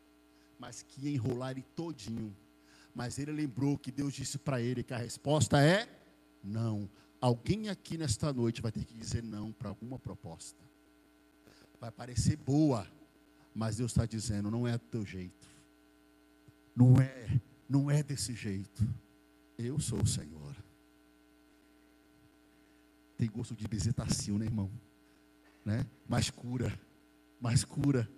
[0.58, 2.36] mas que ia enrolar ele todinho.
[2.94, 5.88] Mas ele lembrou que Deus disse para ele que a resposta é
[6.44, 6.90] não.
[7.22, 10.64] Alguém aqui nesta noite vai ter que dizer não para alguma proposta.
[11.80, 12.88] Vai parecer boa,
[13.54, 15.48] mas Deus está dizendo, não é do teu jeito.
[16.76, 18.88] Não é, não é desse jeito.
[19.58, 20.56] Eu sou o Senhor.
[23.18, 24.72] Tem gosto de bezetacil, né, irmão?
[25.70, 25.86] Né?
[26.08, 26.80] Mais cura,
[27.40, 28.10] mais cura.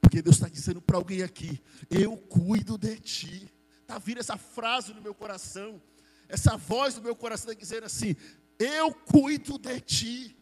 [0.00, 3.52] Porque Deus está dizendo para alguém aqui: Eu cuido de ti.
[3.82, 5.80] Está vindo essa frase no meu coração
[6.28, 8.14] essa voz do meu coração está dizendo assim:
[8.58, 10.36] Eu cuido de ti.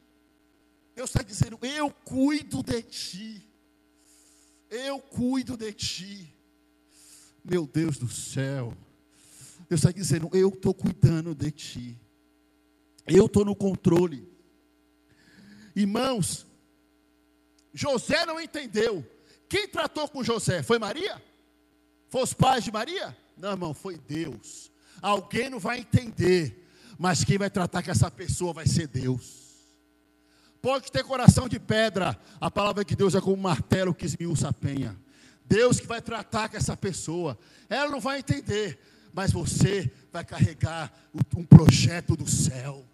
[0.95, 3.49] Deus está dizendo: Eu cuido de ti.
[4.69, 6.35] Eu cuido de ti.
[7.45, 8.77] Meu Deus do céu.
[9.69, 12.01] Deus está dizendo: Eu estou cuidando de ti.
[13.07, 14.29] Eu estou no controle.
[15.77, 16.47] Irmãos,
[17.75, 19.07] José não entendeu.
[19.47, 20.63] Quem tratou com José?
[20.63, 21.23] Foi Maria?
[22.09, 23.15] Foi os pais de Maria?
[23.37, 24.73] Não, irmão, foi Deus.
[25.03, 26.67] Alguém não vai entender,
[26.99, 29.45] mas quem vai tratar com essa pessoa vai ser Deus.
[30.63, 34.49] Pode ter coração de pedra, a palavra de Deus é como um martelo que esmiuça
[34.49, 34.99] a penha.
[35.45, 38.81] Deus que vai tratar com essa pessoa, ela não vai entender,
[39.13, 40.91] mas você vai carregar
[41.37, 42.85] um projeto do céu.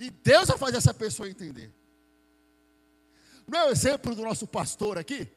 [0.00, 1.70] E Deus vai fazer essa pessoa entender.
[3.46, 5.28] Não é o exemplo do nosso pastor aqui?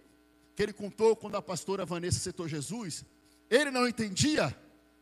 [0.56, 3.04] Que ele contou quando a pastora Vanessa aceitou Jesus.
[3.50, 4.56] Ele não entendia,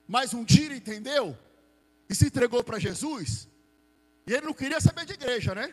[0.07, 1.37] mas um dia ele entendeu
[2.09, 3.47] e se entregou para Jesus.
[4.25, 5.71] E ele não queria saber de igreja, né?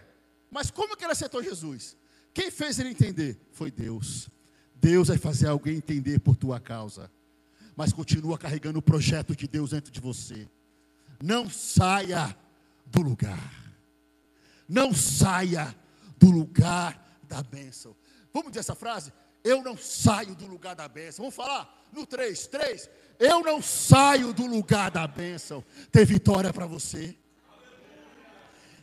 [0.51, 1.97] Mas como que ele aceitou Jesus?
[2.35, 3.41] Quem fez ele entender?
[3.53, 4.29] Foi Deus.
[4.75, 7.11] Deus vai fazer alguém entender por tua causa.
[7.75, 10.47] Mas continua carregando o projeto de Deus dentro de você.
[11.23, 12.37] Não saia
[12.85, 13.68] do lugar.
[14.69, 15.75] Não saia
[16.19, 17.97] do lugar da bênção.
[18.33, 19.13] Vamos dizer essa frase?
[19.43, 21.25] Eu não saio do lugar da bênção.
[21.25, 21.89] Vamos falar?
[21.93, 22.91] No 3, 3.
[23.19, 25.65] Eu não saio do lugar da bênção.
[25.91, 27.17] Ter vitória para você.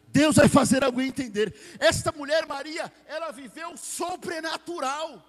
[0.08, 1.54] Deus vai fazer alguém entender.
[1.78, 5.24] Esta mulher Maria, ela viveu sobrenatural.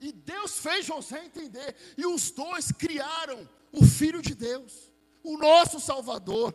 [0.00, 1.76] E Deus fez José entender.
[1.96, 4.90] E os dois criaram o Filho de Deus,
[5.22, 6.54] o nosso Salvador.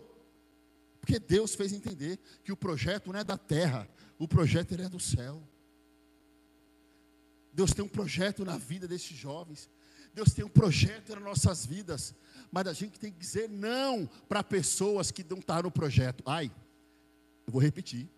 [1.06, 3.88] Porque Deus fez entender que o projeto não é da terra,
[4.18, 5.40] o projeto é do céu.
[7.54, 9.70] Deus tem um projeto na vida desses jovens.
[10.16, 12.16] Deus tem um projeto nas nossas vidas.
[12.52, 16.24] Mas a gente tem que dizer não para pessoas que não estão tá no projeto.
[16.26, 16.52] Ai,
[17.46, 18.10] eu vou repetir.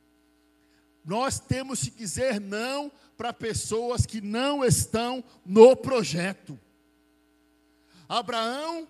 [1.04, 6.58] Nós temos que dizer não para pessoas que não estão no projeto.
[8.08, 8.88] Abraão,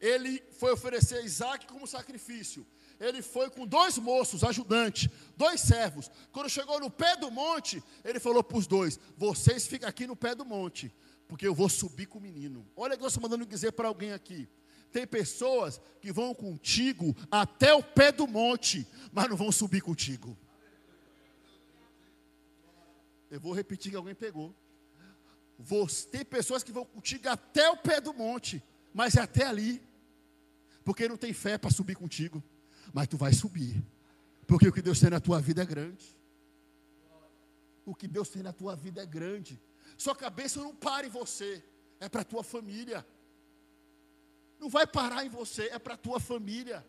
[0.00, 2.64] ele foi oferecer Isaac como sacrifício
[3.02, 6.08] ele foi com dois moços, ajudantes, dois servos.
[6.30, 10.14] Quando chegou no pé do monte, ele falou para os dois: Vocês ficam aqui no
[10.14, 10.94] pé do monte,
[11.26, 12.64] porque eu vou subir com o menino.
[12.76, 14.48] Olha o que eu estou mandando dizer para alguém aqui.
[14.92, 20.38] Tem pessoas que vão contigo até o pé do monte, mas não vão subir contigo.
[23.28, 24.54] Eu vou repetir que alguém pegou.
[25.58, 28.62] Você, tem pessoas que vão contigo até o pé do monte,
[28.94, 29.82] mas é até ali.
[30.84, 32.42] Porque não tem fé para subir contigo.
[32.92, 33.82] Mas tu vai subir.
[34.46, 36.04] Porque o que Deus tem na tua vida é grande.
[37.84, 39.60] O que Deus tem na tua vida é grande.
[39.96, 41.62] Sua cabeça não para em você,
[42.00, 43.06] é para a tua família.
[44.58, 46.84] Não vai parar em você, é para a tua família.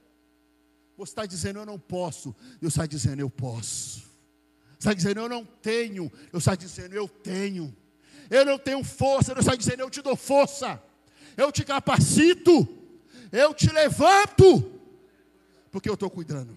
[0.96, 2.36] Você está dizendo, eu não posso.
[2.60, 4.02] Deus está dizendo, eu posso.
[4.02, 6.12] Você está dizendo, eu não tenho.
[6.32, 7.76] Deus está dizendo, eu tenho.
[8.30, 9.34] Eu não tenho força.
[9.34, 10.82] Deus está dizendo, eu te dou força.
[11.36, 12.68] Eu te capacito.
[13.32, 14.73] Eu te levanto.
[15.74, 16.56] Porque eu estou cuidando.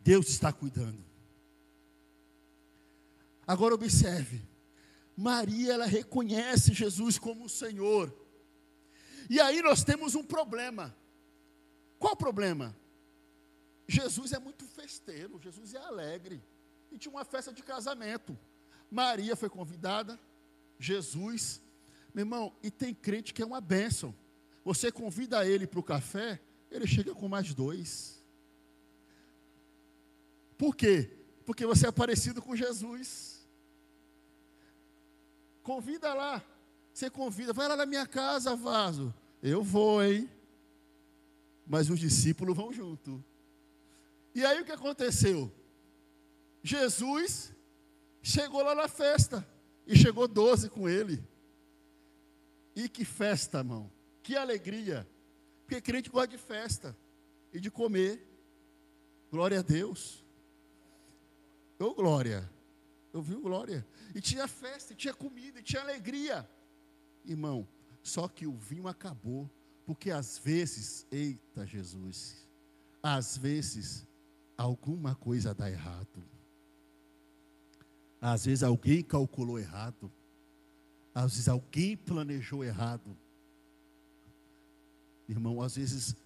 [0.00, 0.98] Deus está cuidando.
[3.46, 4.42] Agora observe.
[5.16, 8.12] Maria, ela reconhece Jesus como o Senhor.
[9.30, 10.92] E aí nós temos um problema.
[11.96, 12.76] Qual o problema?
[13.86, 16.42] Jesus é muito festeiro, Jesus é alegre.
[16.90, 18.36] E tinha uma festa de casamento.
[18.90, 20.18] Maria foi convidada,
[20.76, 21.62] Jesus.
[22.12, 24.12] Meu irmão, e tem crente que é uma bênção.
[24.64, 28.22] Você convida ele para o café, ele chega com mais dois.
[30.56, 31.10] Por quê?
[31.46, 33.46] Porque você é parecido com Jesus.
[35.62, 36.44] Convida lá.
[36.92, 39.14] Você convida, vai lá na minha casa, vaso.
[39.42, 40.28] Eu vou, hein?
[41.66, 43.24] Mas os discípulos vão junto.
[44.34, 45.52] E aí o que aconteceu?
[46.62, 47.52] Jesus
[48.22, 49.46] chegou lá na festa.
[49.86, 51.22] E chegou doze com ele.
[52.76, 53.90] E que festa, irmão.
[54.22, 55.08] Que alegria.
[55.68, 56.96] Porque crente gosta de festa
[57.52, 58.26] e de comer.
[59.30, 60.24] Glória a Deus.
[61.78, 62.50] Ô glória.
[63.12, 63.86] Eu vi glória.
[64.14, 66.48] E tinha festa, e tinha comida, e tinha alegria.
[67.22, 67.68] Irmão,
[68.02, 69.50] só que o vinho acabou.
[69.84, 72.48] Porque às vezes, eita Jesus,
[73.02, 74.06] às vezes
[74.56, 76.24] alguma coisa dá errado.
[78.22, 80.10] Às vezes alguém calculou errado.
[81.14, 83.14] Às vezes alguém planejou errado.
[85.28, 86.16] Irmão, às vezes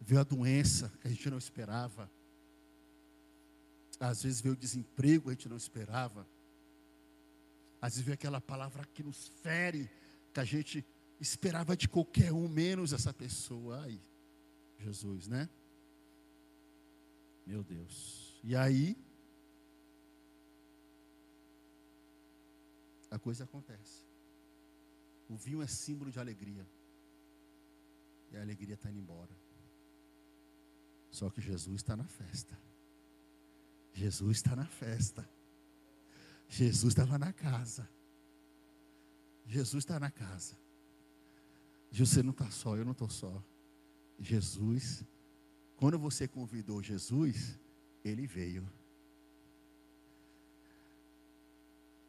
[0.00, 2.10] veio a doença que a gente não esperava.
[4.00, 6.26] Às vezes veio o desemprego que a gente não esperava.
[7.80, 9.90] Às vezes veio aquela palavra que nos fere,
[10.32, 10.84] que a gente
[11.20, 13.80] esperava de qualquer um, menos essa pessoa.
[13.82, 14.00] Ai,
[14.78, 15.48] Jesus, né?
[17.46, 18.40] Meu Deus.
[18.42, 18.96] E aí,
[23.10, 24.04] a coisa acontece.
[25.28, 26.66] O vinho é símbolo de alegria.
[28.30, 29.36] E a alegria está indo embora.
[31.10, 32.58] Só que Jesus está na festa.
[33.92, 35.28] Jesus está na festa.
[36.48, 37.88] Jesus estava na casa.
[39.46, 40.56] Jesus está na casa.
[41.90, 43.42] Você não está só, eu não estou só.
[44.18, 45.04] Jesus,
[45.76, 47.58] quando você convidou Jesus,
[48.04, 48.70] ele veio.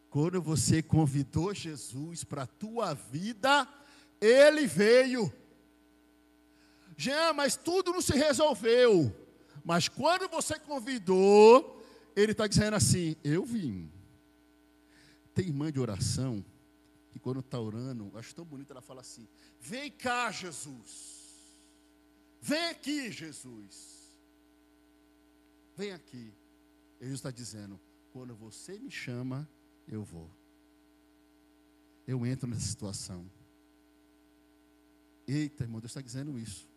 [0.10, 3.67] Quando você convidou Jesus para a tua vida,
[4.19, 5.32] ele veio.
[6.97, 9.15] Jean, mas tudo não se resolveu.
[9.63, 11.79] Mas quando você convidou,
[12.15, 13.91] ele está dizendo assim: Eu vim.
[15.33, 16.43] Tem irmã de oração
[17.12, 19.27] que quando está orando, acho tão bonito, ela fala assim:
[19.60, 21.15] Vem cá, Jesus.
[22.41, 24.19] Vem aqui, Jesus.
[25.75, 26.33] Vem aqui.
[26.99, 27.79] Jesus está dizendo:
[28.12, 29.47] Quando você me chama,
[29.88, 30.31] eu vou.
[32.07, 33.29] Eu entro nessa situação.
[35.27, 36.67] Eita, irmão, Deus está dizendo isso.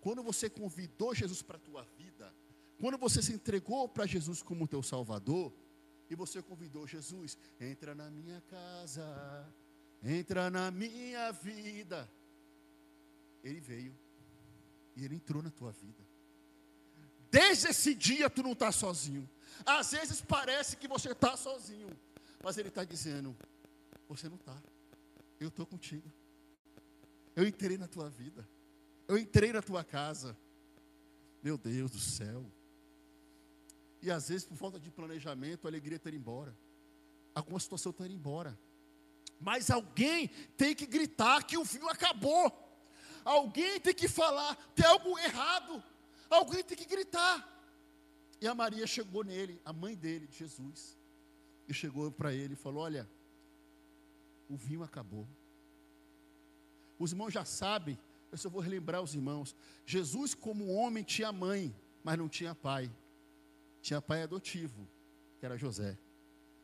[0.00, 2.34] Quando você convidou Jesus para a tua vida,
[2.78, 5.52] quando você se entregou para Jesus como teu Salvador,
[6.10, 9.04] e você convidou Jesus, entra na minha casa,
[10.02, 12.10] entra na minha vida.
[13.42, 13.96] Ele veio
[14.96, 16.02] e ele entrou na tua vida.
[17.30, 19.28] Desde esse dia tu não está sozinho.
[19.66, 21.90] Às vezes parece que você está sozinho,
[22.42, 23.36] mas ele está dizendo:
[24.08, 24.56] você não está.
[25.38, 26.10] Eu estou contigo.
[27.36, 28.48] Eu entrei na tua vida.
[29.08, 30.36] Eu entrei na tua casa.
[31.42, 32.44] Meu Deus do céu.
[34.02, 36.56] E às vezes, por falta de planejamento, a alegria está indo embora.
[37.34, 38.58] Alguma situação está indo embora.
[39.40, 42.52] Mas alguém tem que gritar que o vinho acabou.
[43.24, 45.82] Alguém tem que falar, tem algo errado.
[46.28, 47.56] Alguém tem que gritar.
[48.40, 50.96] E a Maria chegou nele, a mãe dele, Jesus,
[51.66, 53.08] e chegou para ele e falou: Olha,
[54.48, 55.26] o vinho acabou.
[56.98, 57.98] Os irmãos já sabem,
[58.30, 59.54] eu só vou relembrar os irmãos.
[59.86, 62.90] Jesus, como homem, tinha mãe, mas não tinha pai
[63.80, 64.88] tinha pai adotivo,
[65.38, 65.98] que era José.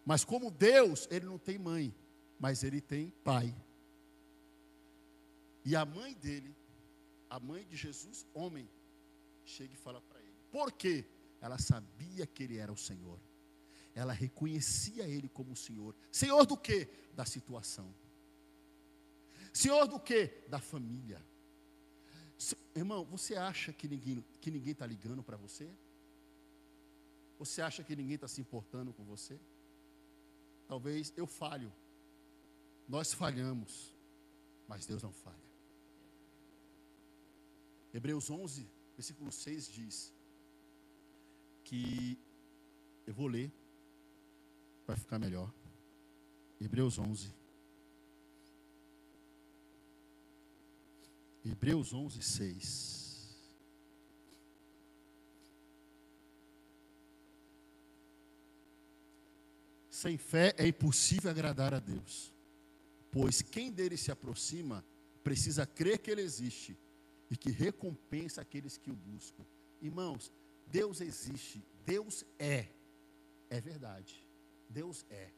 [0.05, 1.95] Mas como Deus, ele não tem mãe,
[2.39, 3.55] mas ele tem pai.
[5.65, 6.55] E a mãe dele,
[7.31, 8.69] a mãe de Jesus, homem,
[9.45, 10.37] chega e fala para ele.
[10.51, 11.07] Por quê?
[11.41, 13.19] Ela sabia que ele era o Senhor.
[13.95, 15.95] Ela reconhecia ele como o Senhor.
[16.11, 16.89] Senhor do quê?
[17.15, 17.95] Da situação.
[19.53, 20.45] Senhor do quê?
[20.49, 21.25] Da família.
[22.75, 25.69] Irmão, você acha que ninguém que ninguém está ligando para você?
[27.39, 29.39] Você acha que ninguém está se importando com você?
[30.67, 31.73] Talvez eu falho.
[32.89, 33.95] Nós falhamos,
[34.69, 35.45] mas Deus não falha.
[37.93, 40.13] Hebreus 11, versículo 6 diz
[41.65, 42.19] que
[43.07, 43.53] eu vou ler
[44.87, 45.53] vai ficar melhor.
[46.61, 47.33] Hebreus 11.
[51.45, 53.05] Hebreus 11, 6.
[59.91, 62.33] Sem fé é impossível agradar a Deus,
[63.11, 64.85] pois quem dele se aproxima
[65.23, 66.77] precisa crer que ele existe
[67.31, 69.45] e que recompensa aqueles que o buscam.
[69.81, 70.33] Irmãos,
[70.67, 72.69] Deus existe, Deus é,
[73.49, 74.27] é verdade.
[74.69, 75.31] Deus é.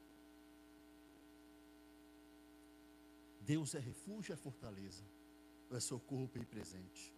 [3.40, 5.04] Deus é refúgio, é fortaleza,
[5.70, 7.12] é socorro bem presente.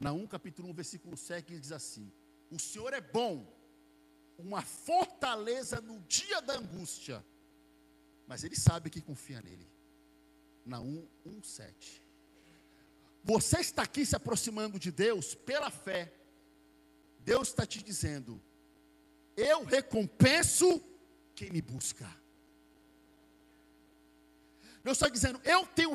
[0.00, 2.12] Na 1 capítulo 1, versículo 7 diz assim:
[2.50, 3.46] O Senhor é bom,
[4.38, 7.24] uma fortaleza no dia da angústia,
[8.26, 9.66] mas Ele sabe que confia nele.
[10.64, 12.02] Na 1, 1, 7.
[13.22, 16.12] Você está aqui se aproximando de Deus pela fé.
[17.20, 18.42] Deus está te dizendo:
[19.36, 20.82] Eu recompenso
[21.34, 22.06] quem me busca.
[24.86, 25.90] Deus está dizendo, eu tenho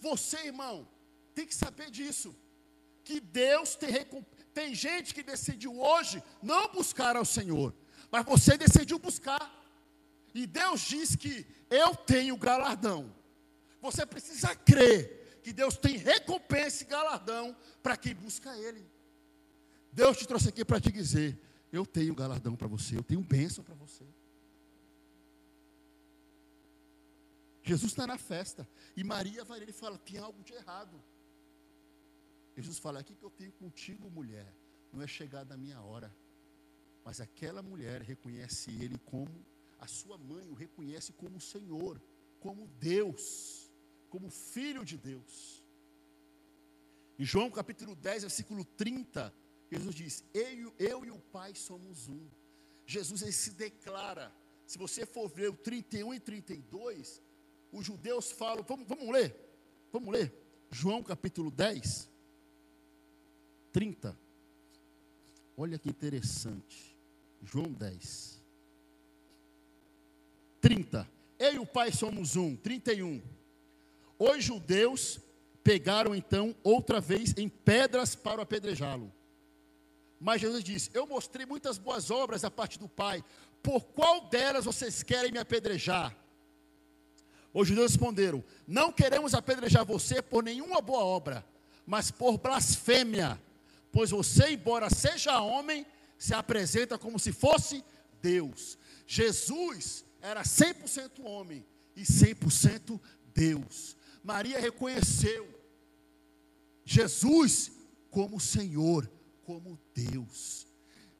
[0.00, 0.86] Você, irmão,
[1.34, 2.34] tem que saber disso.
[3.02, 3.90] Que Deus tem
[4.52, 7.74] Tem gente que decidiu hoje não buscar ao Senhor,
[8.10, 9.62] mas você decidiu buscar.
[10.32, 13.14] E Deus diz que eu tenho galardão.
[13.80, 18.84] Você precisa crer que Deus tem recompensa e galardão para quem busca Ele.
[19.92, 21.38] Deus te trouxe aqui para te dizer:
[21.70, 24.04] eu tenho galardão para você, eu tenho bênção para você.
[27.62, 28.68] Jesus está na festa.
[28.96, 31.02] E Maria vai ele fala: tem algo de errado.
[32.56, 34.52] Jesus fala: aqui que eu tenho contigo, mulher,
[34.92, 36.14] não é chegada a minha hora.
[37.04, 39.44] Mas aquela mulher reconhece ele como
[39.78, 42.00] a sua mãe, o reconhece como Senhor,
[42.40, 43.70] como Deus,
[44.08, 45.62] como Filho de Deus.
[47.18, 49.32] Em João capítulo 10, versículo 30,
[49.70, 52.28] Jesus diz: Eu, eu e o Pai somos um.
[52.86, 54.34] Jesus ele se declara.
[54.66, 57.22] Se você for ver o 31 e 32,
[57.70, 59.36] os judeus falam, vamos, vamos ler,
[59.92, 60.32] vamos ler,
[60.70, 62.10] João capítulo 10,
[63.74, 64.16] 30.
[65.56, 66.96] Olha que interessante.
[67.42, 68.40] João 10.
[70.60, 71.08] 30.
[71.40, 72.54] Eu e o Pai somos um.
[72.54, 73.20] 31.
[74.16, 75.18] Os judeus
[75.64, 79.12] pegaram então outra vez em pedras para apedrejá-lo.
[80.20, 83.24] Mas Jesus disse: Eu mostrei muitas boas obras da parte do Pai.
[83.60, 86.16] Por qual delas vocês querem me apedrejar?
[87.52, 91.44] Os judeus responderam: Não queremos apedrejar você por nenhuma boa obra,
[91.84, 93.40] mas por blasfêmia,
[93.94, 95.86] pois você, embora seja homem,
[96.18, 97.84] se apresenta como se fosse
[98.20, 98.76] Deus.
[99.06, 101.64] Jesus era 100% homem
[101.94, 103.00] e 100%
[103.32, 103.96] Deus.
[104.20, 105.48] Maria reconheceu
[106.84, 107.70] Jesus
[108.10, 109.08] como Senhor,
[109.44, 110.66] como Deus.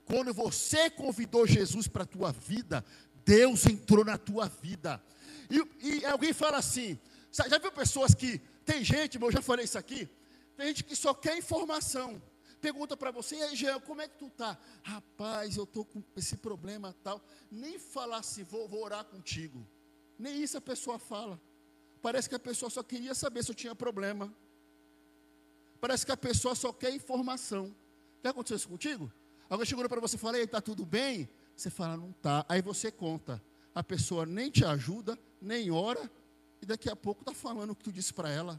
[0.05, 2.85] Quando você convidou Jesus para a tua vida,
[3.25, 5.01] Deus entrou na tua vida.
[5.49, 6.99] E, e alguém fala assim:
[7.31, 8.41] já viu pessoas que.
[8.65, 10.09] Tem gente, eu já falei isso aqui.
[10.57, 12.21] Tem gente que só quer informação.
[12.65, 14.57] Pergunta para você, e aí, Jean, como é que tu tá?
[14.83, 17.23] Rapaz, eu estou com esse problema tal.
[17.51, 19.69] Nem falar assim, vou, vou orar contigo.
[20.19, 21.39] Nem isso a pessoa fala.
[22.01, 24.35] Parece que a pessoa só queria saber se eu tinha problema.
[25.79, 27.77] Parece que a pessoa só quer informação.
[28.23, 29.13] Já aconteceu isso contigo?
[29.47, 31.29] Alguém chegou para você e falou, está tudo bem?
[31.55, 32.47] Você fala, não está.
[32.49, 33.45] Aí você conta.
[33.75, 36.11] A pessoa nem te ajuda, nem ora,
[36.63, 38.59] e daqui a pouco está falando o que tu disse para ela.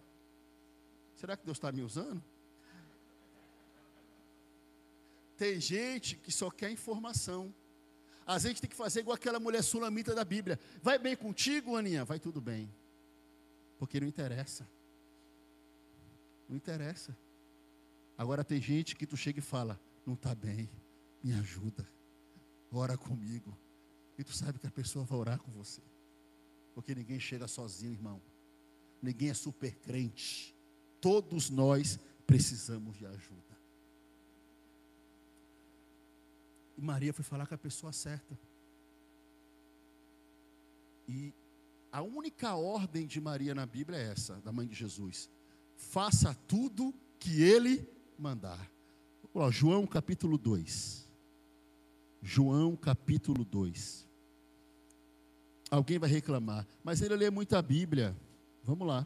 [1.16, 2.24] Será que Deus está me usando?
[5.38, 7.54] Tem gente que só quer informação.
[8.26, 10.60] A gente tem que fazer igual aquela mulher sulamita da Bíblia.
[10.82, 12.04] Vai bem contigo, Aninha?
[12.06, 12.74] Vai tudo bem.
[13.78, 14.68] Porque não interessa.
[16.48, 17.16] Não interessa.
[18.18, 20.70] Agora tem gente que tu chega e fala: Não está bem,
[21.22, 21.88] me ajuda,
[22.72, 23.58] ora comigo.
[24.18, 25.82] E tu sabe que a pessoa vai orar com você.
[26.74, 28.22] Porque ninguém chega sozinho, irmão.
[29.02, 30.56] Ninguém é super crente.
[31.02, 33.55] Todos nós precisamos de ajuda.
[36.78, 38.38] E Maria foi falar com a pessoa certa.
[41.08, 41.34] E
[41.92, 45.30] a única ordem de Maria na Bíblia é essa, da mãe de Jesus:
[45.76, 48.70] faça tudo que ele mandar.
[49.34, 51.08] Ó, João capítulo 2.
[52.22, 54.08] João capítulo 2.
[55.70, 58.16] Alguém vai reclamar, mas ele lê muito a Bíblia.
[58.64, 59.06] Vamos lá.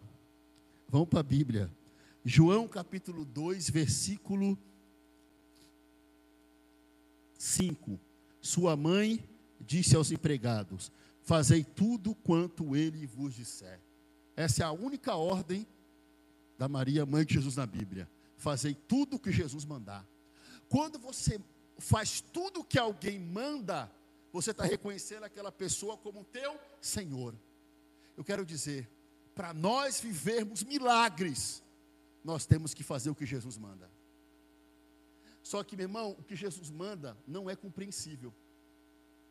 [0.87, 1.71] Vamos para a Bíblia.
[2.23, 4.57] João capítulo 2, versículo
[7.39, 7.99] 5.
[8.41, 9.27] Sua mãe
[9.59, 10.91] disse aos empregados:
[11.23, 13.79] Fazei tudo quanto ele vos disser.
[14.35, 15.65] Essa é a única ordem
[16.57, 18.09] da Maria, mãe de Jesus na Bíblia.
[18.37, 20.05] Fazei tudo o que Jesus mandar.
[20.67, 21.39] Quando você
[21.77, 23.91] faz tudo o que alguém manda,
[24.31, 27.33] você está reconhecendo aquela pessoa como teu Senhor.
[28.15, 28.89] Eu quero dizer,
[29.33, 31.63] para nós vivermos milagres,
[32.23, 33.89] nós temos que fazer o que Jesus manda.
[35.49, 38.31] Só que, meu irmão, o que Jesus manda não é compreensível.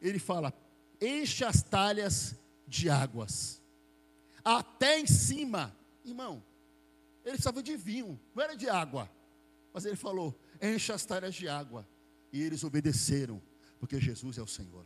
[0.02, 0.52] Ele fala:
[1.00, 2.34] enche as talhas
[2.66, 3.62] de águas,
[4.44, 5.72] até em cima,
[6.04, 6.42] irmão.
[7.24, 9.08] Ele precisava de vinho, não era de água.
[9.72, 11.88] Mas ele falou: enche as talhas de água.
[12.32, 13.40] E eles obedeceram,
[13.78, 14.84] porque Jesus é o Senhor.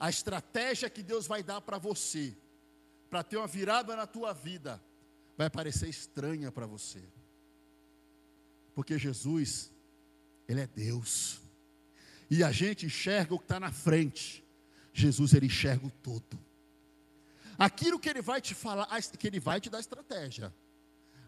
[0.00, 2.36] A estratégia que Deus vai dar para você,
[3.08, 4.82] para ter uma virada na tua vida,
[5.38, 7.04] vai parecer estranha para você.
[8.80, 9.70] Porque Jesus,
[10.48, 11.38] Ele é Deus.
[12.30, 14.42] E a gente enxerga o que está na frente.
[14.90, 16.40] Jesus, Ele enxerga o todo.
[17.58, 20.50] Aquilo que Ele vai te falar, que Ele vai te dar estratégia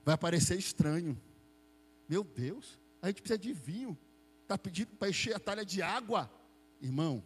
[0.03, 1.20] vai parecer estranho.
[2.09, 3.98] Meu Deus, a gente precisa de vinho.
[4.40, 6.32] Está pedindo para encher a talha de água.
[6.80, 7.22] Irmão,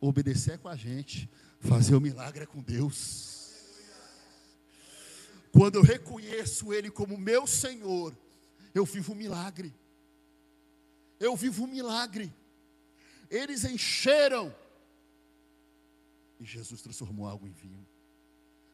[0.00, 1.28] obedecer é com a gente.
[1.58, 3.50] Fazer o milagre é com Deus.
[5.50, 8.16] Quando eu reconheço Ele como meu Senhor,
[8.74, 9.72] eu vivo um milagre.
[11.20, 12.34] Eu vivo um milagre.
[13.30, 14.54] Eles encheram.
[16.40, 17.86] E Jesus transformou algo em vinho.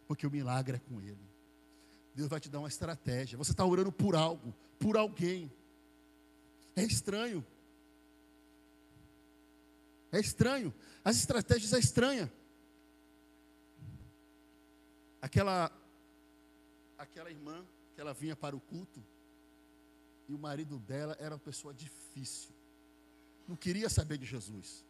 [0.08, 1.28] Porque o milagre é com Ele.
[2.14, 3.36] Deus vai te dar uma estratégia.
[3.36, 5.52] Você está orando por algo, por alguém.
[6.74, 7.46] É estranho.
[10.10, 10.74] É estranho.
[11.04, 12.32] As estratégias é estranha.
[15.20, 15.70] Aquela
[16.96, 19.02] aquela irmã que ela vinha para o culto
[20.30, 22.54] e o marido dela era uma pessoa difícil.
[23.48, 24.86] Não queria saber de Jesus.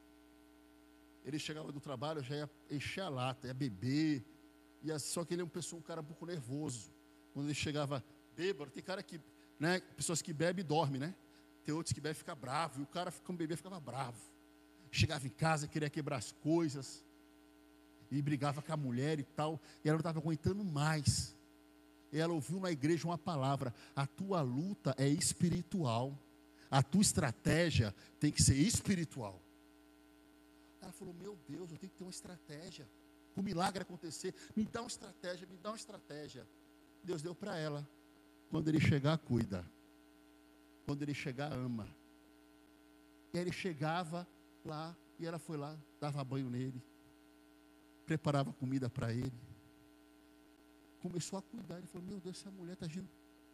[1.25, 4.23] Ele chegava do trabalho, já ia encher a lata, ia beber,
[4.83, 6.93] ia, só que ele é uma pessoa, um cara um pouco nervoso.
[7.33, 8.05] Quando ele chegava
[8.37, 9.19] bêbado, tem cara que,
[9.59, 11.15] né, pessoas que bebem e dormem, né?
[11.65, 14.21] Tem outros que bebem e fica bravo, e o cara, como bebê, ficava bravo.
[14.91, 17.03] Chegava em casa, queria quebrar as coisas,
[18.11, 21.35] e brigava com a mulher e tal, e ela não estava aguentando mais.
[22.13, 26.19] Ela ouviu na igreja uma palavra: a tua luta é espiritual,
[26.71, 29.41] a tua estratégia tem que ser espiritual.
[30.81, 32.89] Ela falou: Meu Deus, eu tenho que ter uma estratégia.
[33.37, 36.47] O milagre acontecer, me dá uma estratégia, me dá uma estratégia.
[37.05, 37.89] Deus deu para ela.
[38.51, 39.65] Quando ele chegar, cuida.
[40.85, 41.89] Quando ele chegar, ama.
[43.33, 44.27] E aí ele chegava
[44.65, 46.83] lá, e ela foi lá, dava banho nele,
[48.05, 49.50] preparava comida para ele.
[51.01, 51.79] Começou a cuidar.
[51.79, 53.09] Ele falou: Meu Deus, essa mulher está agindo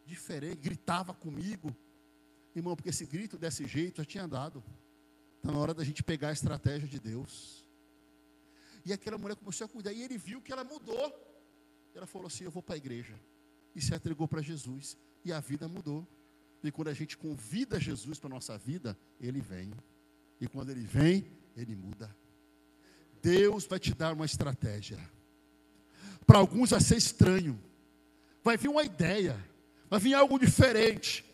[0.04, 0.56] diferente.
[0.56, 1.74] Gritava comigo.
[2.54, 4.62] Irmão, porque esse grito desse jeito já tinha dado.
[5.36, 7.64] Está na hora da gente pegar a estratégia de Deus.
[8.84, 9.92] E aquela mulher começou a cuidar.
[9.92, 11.12] E ele viu que ela mudou.
[11.94, 13.18] Ela falou assim: Eu vou para a igreja
[13.74, 14.96] e se entregou para Jesus.
[15.24, 16.06] E a vida mudou.
[16.62, 19.72] E quando a gente convida Jesus para a nossa vida, Ele vem.
[20.40, 21.26] E quando Ele vem,
[21.56, 22.14] Ele muda.
[23.22, 24.98] Deus vai te dar uma estratégia.
[26.26, 27.58] Para alguns vai ser estranho.
[28.42, 29.36] Vai vir uma ideia.
[29.88, 31.24] Vai vir algo diferente.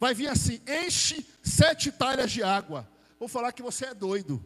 [0.00, 2.88] Vai vir assim: enche sete talhas de água.
[3.18, 4.42] Vou falar que você é doido.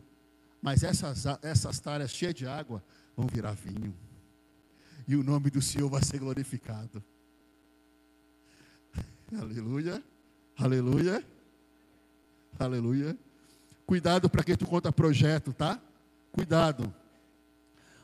[0.60, 2.82] Mas essas, essas talhas cheias de água
[3.16, 3.94] vão virar vinho
[5.06, 7.02] e o nome do Senhor vai ser glorificado.
[9.40, 10.02] Aleluia,
[10.56, 11.24] aleluia,
[12.58, 13.16] aleluia.
[13.84, 15.80] Cuidado para quem tu conta projeto, tá?
[16.32, 16.92] Cuidado.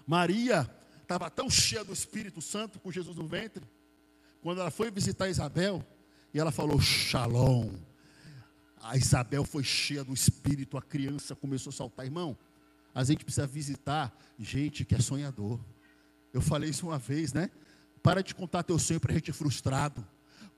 [0.06, 0.68] Maria
[1.12, 3.62] estava tão cheia do Espírito Santo com Jesus no ventre,
[4.40, 5.84] quando ela foi visitar Isabel,
[6.32, 7.70] e ela falou: Shalom.
[8.80, 12.04] A Isabel foi cheia do Espírito, a criança começou a saltar.
[12.04, 12.36] Irmão,
[12.92, 15.60] a gente precisa visitar gente que é sonhador.
[16.32, 17.48] Eu falei isso uma vez, né?
[18.02, 20.04] Para de contar teu sonho para gente frustrado.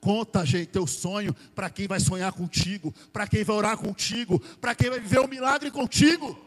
[0.00, 4.74] Conta, gente, teu sonho para quem vai sonhar contigo, para quem vai orar contigo, para
[4.74, 6.38] quem vai viver o um milagre contigo.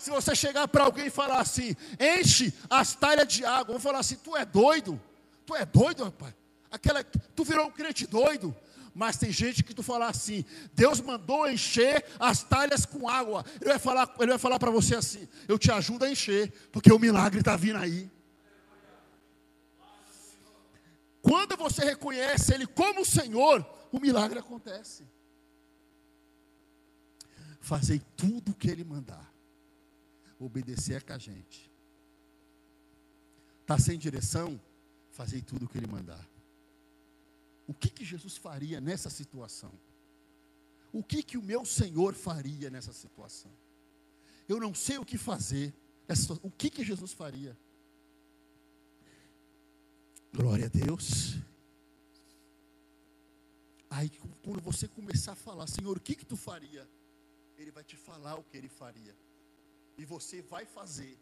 [0.00, 3.98] Se você chegar para alguém e falar assim, enche as talhas de água, vamos falar
[3.98, 4.98] assim, tu é doido?
[5.44, 6.34] Tu é doido, rapaz?
[6.70, 8.56] Aquela, tu virou um crente doido?
[8.94, 10.42] Mas tem gente que tu falar assim,
[10.72, 13.44] Deus mandou encher as talhas com água.
[13.60, 16.90] Ele vai falar, ele vai falar para você assim, eu te ajudo a encher, porque
[16.90, 18.10] o milagre está vindo aí.
[21.20, 25.06] Quando você reconhece Ele como Senhor, o milagre acontece.
[27.60, 29.29] Fazei tudo o que Ele mandar.
[30.40, 31.70] Obedecer é com a gente.
[33.60, 34.60] Está sem direção?
[35.10, 36.26] Fazei tudo o que Ele mandar.
[37.66, 39.70] O que, que Jesus faria nessa situação?
[40.92, 43.52] O que, que o meu Senhor faria nessa situação?
[44.48, 45.72] Eu não sei o que fazer.
[46.42, 47.56] O que, que Jesus faria?
[50.32, 51.36] Glória a Deus.
[53.88, 54.10] Aí,
[54.42, 56.88] quando você começar a falar, Senhor, o que, que tu faria?
[57.58, 59.14] Ele vai te falar o que ele faria.
[60.00, 61.14] E você vai fazer.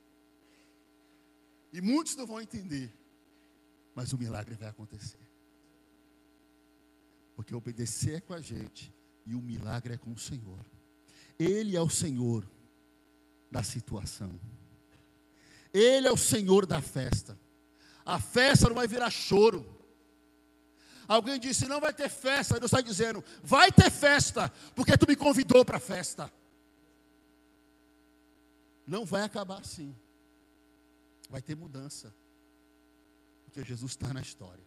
[1.72, 2.96] E muitos não vão entender.
[3.92, 5.18] Mas o milagre vai acontecer.
[7.34, 8.94] Porque obedecer é com a gente.
[9.26, 10.64] E o milagre é com o Senhor.
[11.36, 12.48] Ele é o Senhor
[13.50, 14.38] da situação.
[15.74, 17.36] Ele é o Senhor da festa.
[18.06, 19.66] A festa não vai virar choro.
[21.08, 22.60] Alguém disse: não vai ter festa.
[22.60, 26.32] Deus está dizendo: vai ter festa, porque tu me convidou para a festa.
[28.89, 29.95] Não vai acabar assim.
[31.28, 32.14] Vai ter mudança.
[33.45, 34.64] Porque Jesus está na história.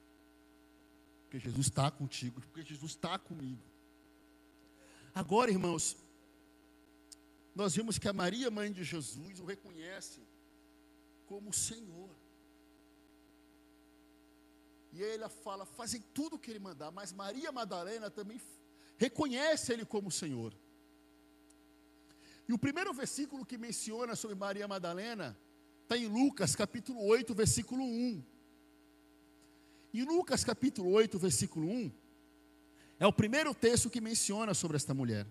[1.23, 2.39] Porque Jesus está contigo.
[2.39, 3.63] Porque Jesus está comigo.
[5.13, 5.97] Agora, irmãos,
[7.55, 10.21] nós vimos que a Maria, mãe de Jesus, o reconhece
[11.25, 12.15] como Senhor.
[14.93, 18.39] E ela fala, fazem tudo o que ele mandar, mas Maria Madalena também
[18.97, 20.53] reconhece ele como Senhor.
[22.51, 25.37] E o primeiro versículo que menciona sobre Maria Madalena
[25.83, 28.21] está em Lucas capítulo 8, versículo 1.
[29.93, 31.89] E Lucas capítulo 8, versículo 1,
[32.99, 35.25] é o primeiro texto que menciona sobre esta mulher.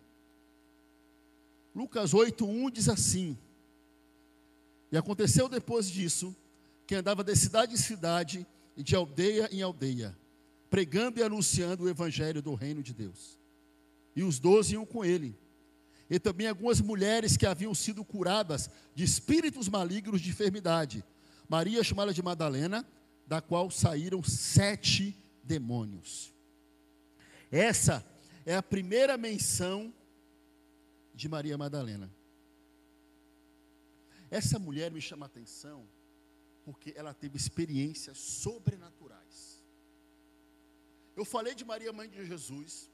[1.74, 3.36] Lucas 8, 1 diz assim:
[4.90, 6.34] E aconteceu depois disso,
[6.86, 8.46] que andava de cidade em cidade,
[8.78, 10.18] e de aldeia em aldeia,
[10.70, 13.38] pregando e anunciando o evangelho do reino de Deus.
[14.16, 15.38] E os doze iam com ele.
[16.10, 21.04] E também algumas mulheres que haviam sido curadas de espíritos malignos de enfermidade.
[21.48, 22.84] Maria, chamada de Madalena,
[23.26, 26.34] da qual saíram sete demônios.
[27.50, 28.04] Essa
[28.44, 29.94] é a primeira menção
[31.14, 32.12] de Maria Madalena.
[34.30, 35.88] Essa mulher me chama a atenção
[36.64, 39.64] porque ela teve experiências sobrenaturais.
[41.16, 42.90] Eu falei de Maria, mãe de Jesus,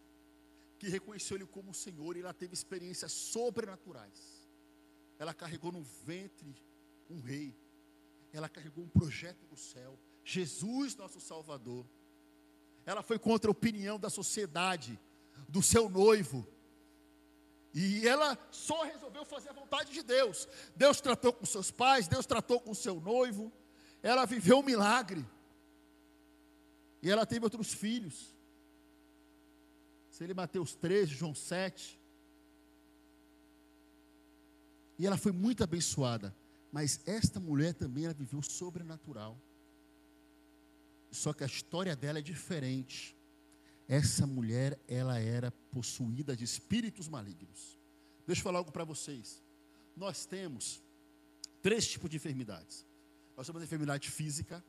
[0.79, 4.49] que reconheceu Ele como Senhor e ela teve experiências sobrenaturais.
[5.19, 6.55] Ela carregou no ventre
[7.09, 7.57] um rei,
[8.33, 11.87] ela carregou um projeto do céu, Jesus, nosso Salvador.
[12.85, 14.99] Ela foi contra a opinião da sociedade,
[15.49, 16.47] do seu noivo.
[17.73, 20.49] E ela só resolveu fazer a vontade de Deus.
[20.75, 23.53] Deus tratou com seus pais, Deus tratou com seu noivo
[24.07, 25.27] ela viveu um milagre.
[27.03, 28.36] E ela teve outros filhos.
[30.17, 32.01] Se ele Mateus 13, João 7.
[34.99, 36.35] E ela foi muito abençoada.
[36.73, 39.39] Mas esta mulher também ela viveu sobrenatural.
[41.11, 43.15] Só que a história dela é diferente.
[43.87, 47.79] Essa mulher, ela era possuída de espíritos malignos.
[48.27, 49.43] Deixa eu falar algo para vocês.
[49.95, 50.83] Nós temos
[51.61, 52.87] três tipos de enfermidades.
[53.37, 54.65] Nós temos a enfermidade física,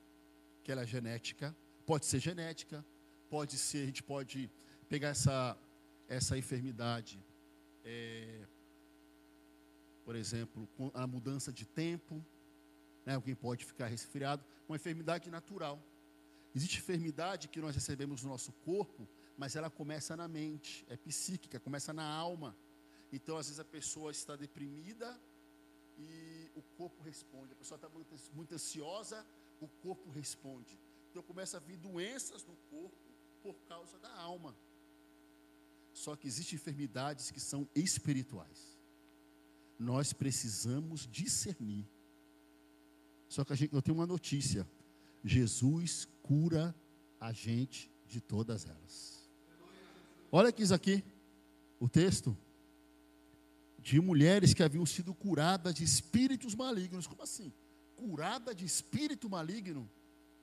[0.62, 2.86] que ela é genética, pode ser genética,
[3.30, 4.52] pode ser, a gente pode
[4.90, 5.58] pegar essa,
[6.08, 7.24] essa enfermidade,
[7.84, 8.46] é,
[10.04, 12.24] por exemplo, a mudança de tempo,
[13.06, 15.82] né, alguém pode ficar resfriado, uma enfermidade natural.
[16.56, 19.08] Existe enfermidade que nós recebemos no nosso corpo,
[19.38, 22.56] mas ela começa na mente, é psíquica, começa na alma.
[23.12, 25.20] Então, às vezes a pessoa está deprimida
[25.98, 27.54] e o corpo responde.
[27.54, 27.90] A pessoa está
[28.34, 29.26] muito ansiosa,
[29.60, 30.80] o corpo responde.
[31.10, 32.98] Então começa a vir doenças no corpo
[33.42, 34.56] por causa da alma.
[35.98, 38.78] Só que existem enfermidades que são espirituais.
[39.80, 41.88] Nós precisamos discernir.
[43.28, 44.70] Só que gente, eu tenho uma notícia:
[45.24, 46.76] Jesus cura
[47.20, 49.28] a gente de todas elas.
[50.32, 51.04] Olha aqui isso aqui,
[51.80, 52.38] o texto
[53.80, 57.08] de mulheres que haviam sido curadas de espíritos malignos.
[57.08, 57.52] Como assim?
[57.96, 59.90] Curada de espírito maligno?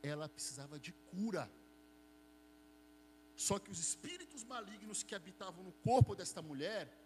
[0.02, 1.48] Ela precisava de cura.
[3.36, 7.00] Só que os espíritos malignos que habitavam no corpo desta mulher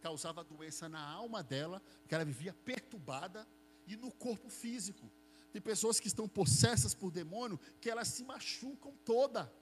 [0.00, 3.46] causava doença na alma dela, que ela vivia perturbada
[3.86, 5.10] e no corpo físico.
[5.52, 9.52] Tem pessoas que estão possessas por demônio que elas se machucam toda.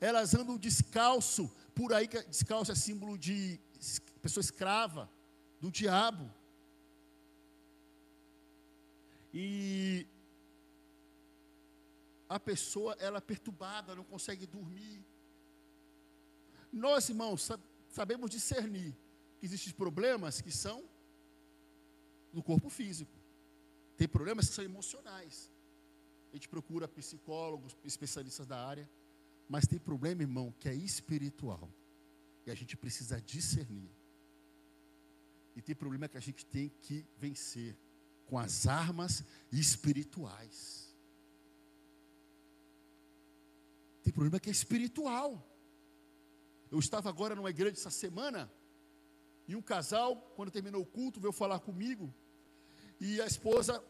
[0.00, 3.60] Elas andam descalço, por aí descalço é símbolo de
[4.20, 5.10] pessoa escrava
[5.60, 6.30] do diabo.
[9.32, 10.06] E
[12.30, 15.04] a pessoa ela é perturbada, não consegue dormir.
[16.72, 17.50] Nós, irmãos,
[17.88, 18.96] sabemos discernir
[19.36, 20.88] que existem problemas que são
[22.32, 23.10] no corpo físico.
[23.96, 25.50] Tem problemas que são emocionais.
[26.30, 28.88] A gente procura psicólogos, especialistas da área,
[29.48, 31.68] mas tem problema, irmão, que é espiritual.
[32.46, 33.90] E a gente precisa discernir.
[35.56, 37.76] E tem problema que a gente tem que vencer
[38.26, 40.89] com as armas espirituais.
[44.02, 45.46] Tem problema que é espiritual.
[46.70, 48.50] Eu estava agora numa igreja essa semana,
[49.46, 52.14] e um casal, quando terminou o culto, veio falar comigo,
[53.00, 53.82] e a esposa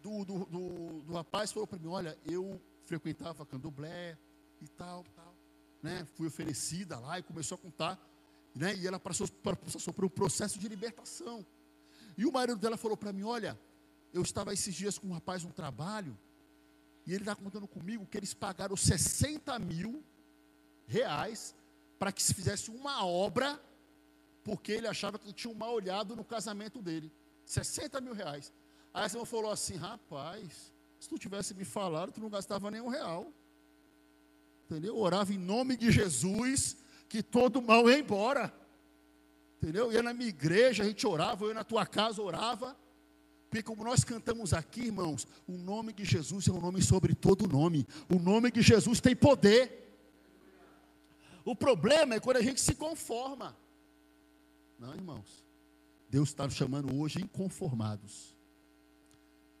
[0.00, 4.18] do, do, do, do rapaz falou para mim: Olha, eu frequentava candomblé
[4.60, 5.36] e tal, tal,
[5.82, 6.04] né?
[6.14, 8.00] Fui oferecida lá e começou a contar,
[8.54, 8.74] né?
[8.76, 11.46] E ela passou, passou por um processo de libertação.
[12.18, 13.58] E o marido dela falou para mim: Olha,
[14.12, 16.18] eu estava esses dias com um rapaz no trabalho,
[17.06, 20.04] e ele está contando comigo que eles pagaram 60 mil
[20.86, 21.54] reais
[21.98, 23.60] para que se fizesse uma obra,
[24.44, 27.12] porque ele achava que tinha um mal olhado no casamento dele.
[27.44, 28.52] 60 mil reais.
[28.94, 32.88] Aí a irmã falou assim: rapaz, se tu tivesse me falado, tu não gastava nenhum
[32.88, 33.32] real.
[34.64, 34.96] Entendeu?
[34.96, 36.76] Orava em nome de Jesus,
[37.08, 38.52] que todo mal ia embora.
[39.56, 39.92] Entendeu?
[39.92, 42.76] Ia na minha igreja, a gente orava, eu ia na tua casa, orava.
[43.52, 47.46] Porque como nós cantamos aqui, irmãos, o nome de Jesus é um nome sobre todo
[47.46, 47.86] nome.
[48.08, 49.94] O nome de Jesus tem poder.
[51.44, 53.54] O problema é quando a gente se conforma.
[54.78, 55.44] Não, irmãos.
[56.08, 58.34] Deus está chamando hoje inconformados.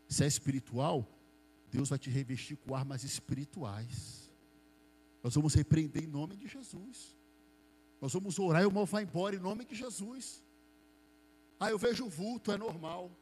[0.08, 1.06] Se é espiritual,
[1.70, 4.30] Deus vai te revestir com armas espirituais.
[5.22, 7.14] Nós vamos repreender em nome de Jesus.
[8.00, 10.42] Nós vamos orar e o mal vai embora em nome de Jesus.
[11.60, 13.14] Ah, eu vejo vulto, é normal.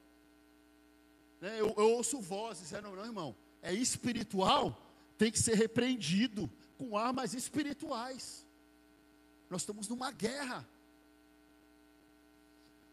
[1.40, 3.34] Né, eu, eu, ouço vozes, é, não, não, irmão.
[3.62, 4.76] É espiritual,
[5.16, 8.46] tem que ser repreendido com armas espirituais.
[9.48, 10.68] Nós estamos numa guerra.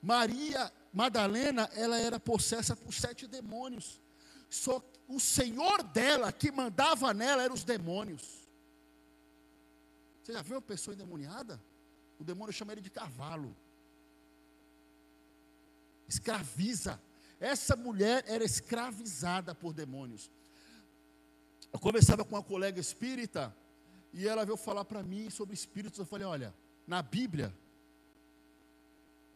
[0.02, 4.02] Maria Madalena, ela era possessa por sete demônios.
[4.50, 8.48] Só o Senhor dela, que mandava nela, eram os demônios.
[10.24, 11.62] Você já viu uma pessoa endemoniada?
[12.20, 13.56] O demônio chama ele de cavalo.
[16.08, 17.02] Escraviza.
[17.40, 20.32] Essa mulher era escravizada por demônios.
[21.72, 23.56] Eu conversava com uma colega espírita
[24.12, 26.00] e ela veio falar para mim sobre espíritos.
[26.00, 26.54] Eu falei: olha,
[26.88, 27.56] na Bíblia,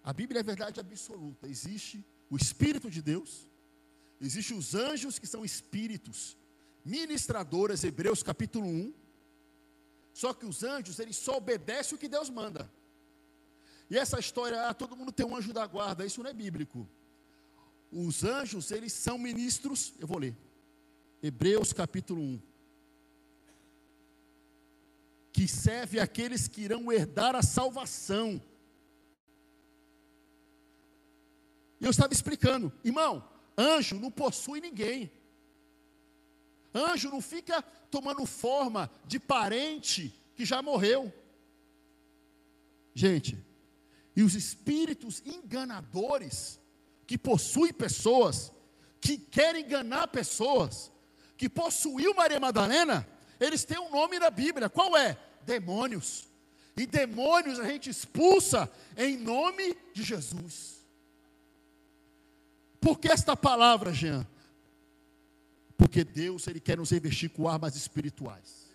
[0.04, 1.48] a Bíblia é verdade absoluta.
[1.48, 3.48] Existe o Espírito de Deus,
[4.20, 6.38] existe os anjos que são espíritos,
[6.84, 8.94] ministradoras, Hebreus capítulo 1.
[10.14, 12.72] Só que os anjos, eles só obedecem o que Deus manda.
[13.90, 16.88] E essa história, ah, todo mundo tem um anjo da guarda, isso não é bíblico.
[17.92, 20.36] Os anjos, eles são ministros, eu vou ler.
[21.22, 22.42] Hebreus capítulo 1.
[25.34, 28.42] Que serve aqueles que irão herdar a salvação.
[31.80, 33.28] E eu estava explicando, irmão,
[33.58, 35.12] anjo não possui ninguém.
[36.74, 41.14] Anjo não fica tomando forma de parente que já morreu.
[42.94, 43.38] Gente,
[44.16, 46.60] e os espíritos enganadores,
[47.12, 48.54] que possui pessoas,
[49.02, 50.90] que querem enganar pessoas,
[51.36, 53.06] que possuiu Maria Madalena,
[53.38, 54.70] eles têm um nome na Bíblia.
[54.70, 55.18] Qual é?
[55.46, 56.30] Demônios.
[56.78, 60.86] E demônios a gente expulsa em nome de Jesus.
[62.80, 64.26] Por que esta palavra, Jean?
[65.76, 68.72] Porque Deus ele quer nos revestir com armas espirituais.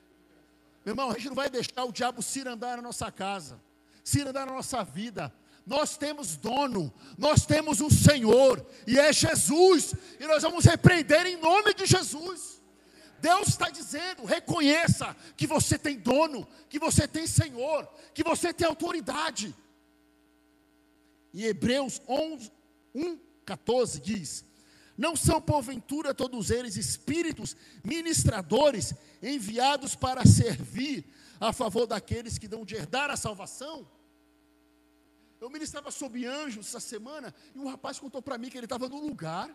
[0.84, 3.59] Meu irmão, a gente não vai deixar o diabo cirandar na nossa casa,
[4.05, 5.32] cirandar na nossa vida,
[5.66, 11.36] nós temos dono, nós temos um Senhor, e é Jesus, e nós vamos repreender em
[11.36, 12.62] nome de Jesus.
[13.20, 18.66] Deus está dizendo: reconheça que você tem dono, que você tem Senhor, que você tem
[18.66, 19.52] autoridade.
[21.34, 22.52] Em Hebreus 11,
[22.94, 24.44] 1, 14 diz:
[24.96, 31.04] Não são porventura todos eles espíritos ministradores enviados para servir
[31.40, 33.95] a favor daqueles que dão de herdar a salvação?
[35.41, 38.89] Eu ministrava sobre anjos essa semana e um rapaz contou para mim que ele estava
[38.89, 39.49] num lugar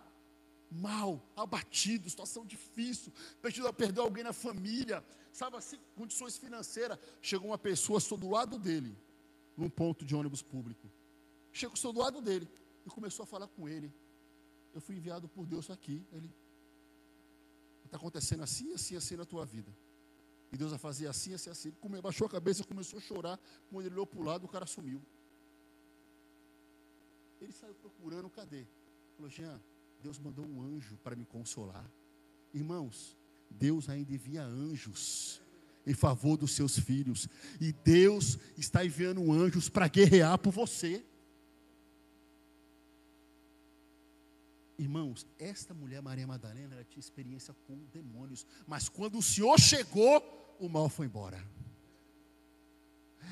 [0.72, 3.12] mal, abatido, situação difícil,
[3.42, 5.04] perdido, perdeu alguém na família,
[5.34, 6.98] sabe assim, condições financeiras.
[7.22, 8.98] Chegou uma pessoa, estou do lado dele,
[9.58, 10.90] num ponto de ônibus público.
[11.52, 12.48] Chegou, estou do lado dele
[12.86, 13.94] e começou a falar com ele.
[14.74, 16.06] Eu fui enviado por Deus aqui.
[16.14, 16.34] Ele
[17.84, 19.76] está acontecendo assim, assim, assim na tua vida.
[20.54, 21.74] E Deus vai fazer assim, assim, assim.
[21.84, 23.40] Ele baixou a cabeça e começou a chorar.
[23.70, 25.02] Quando ele olhou para o lado, o cara sumiu.
[27.42, 28.66] Ele saiu procurando, cadê?
[29.16, 29.60] Falou, Jean,
[30.02, 31.89] Deus mandou um anjo para me consolar.
[32.54, 33.18] Irmãos,
[33.50, 35.42] Deus ainda envia anjos
[35.86, 37.28] em favor dos seus filhos.
[37.60, 41.04] E Deus está enviando anjos para guerrear por você.
[44.78, 50.24] Irmãos, esta mulher Maria Madalena, ela tinha experiência com demônios, mas quando o Senhor chegou,
[50.60, 51.44] o mal foi embora.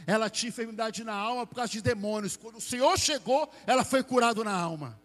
[0.05, 2.35] Ela tinha enfermidade na alma por causa de demônios.
[2.35, 4.99] Quando o Senhor chegou, ela foi curada na alma.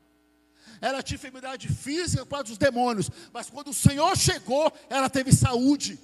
[0.80, 5.32] Ela tinha enfermidade física por causa dos demônios, mas quando o Senhor chegou, ela teve
[5.32, 5.98] saúde.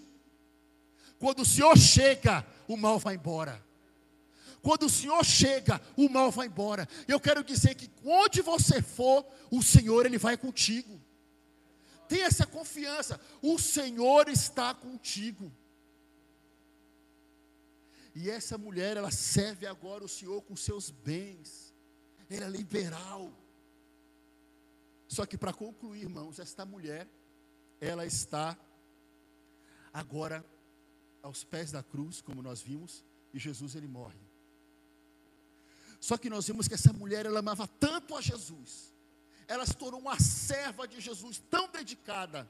[1.18, 3.62] Quando o Senhor chega, o mal vai embora.
[4.62, 6.88] Quando o Senhor chega, o mal vai embora.
[7.08, 11.00] Eu quero dizer que onde você for, o Senhor ele vai contigo.
[12.08, 13.20] Tenha essa confiança.
[13.40, 15.52] O Senhor está contigo.
[18.20, 21.74] E essa mulher, ela serve agora o Senhor com seus bens.
[22.28, 23.32] Ela é liberal.
[25.08, 27.08] Só que para concluir, irmãos, esta mulher,
[27.80, 28.58] ela está
[29.90, 30.44] agora
[31.22, 33.02] aos pés da cruz, como nós vimos,
[33.32, 34.20] e Jesus ele morre.
[35.98, 38.92] Só que nós vimos que essa mulher ela amava tanto a Jesus,
[39.48, 42.46] ela se tornou uma serva de Jesus tão dedicada,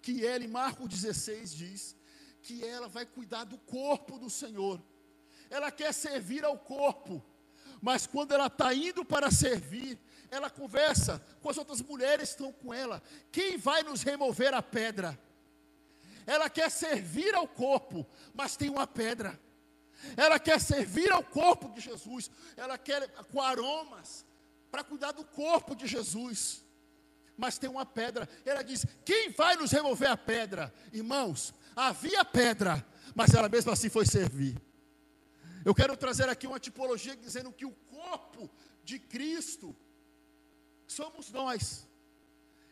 [0.00, 1.97] que ela em Marcos 16 diz
[2.48, 4.82] que ela vai cuidar do corpo do Senhor.
[5.50, 7.22] Ela quer servir ao corpo,
[7.82, 12.50] mas quando ela está indo para servir, ela conversa com as outras mulheres que estão
[12.50, 13.02] com ela.
[13.30, 15.18] Quem vai nos remover a pedra?
[16.26, 19.38] Ela quer servir ao corpo, mas tem uma pedra.
[20.16, 22.30] Ela quer servir ao corpo de Jesus.
[22.56, 24.24] Ela quer com aromas
[24.70, 26.64] para cuidar do corpo de Jesus.
[27.36, 28.28] Mas tem uma pedra.
[28.44, 30.74] Ela diz: Quem vai nos remover a pedra?
[30.92, 31.54] Irmãos,
[31.86, 34.60] havia pedra, mas ela mesmo assim foi servir.
[35.64, 38.50] Eu quero trazer aqui uma tipologia dizendo que o corpo
[38.82, 39.76] de Cristo
[40.86, 41.86] somos nós.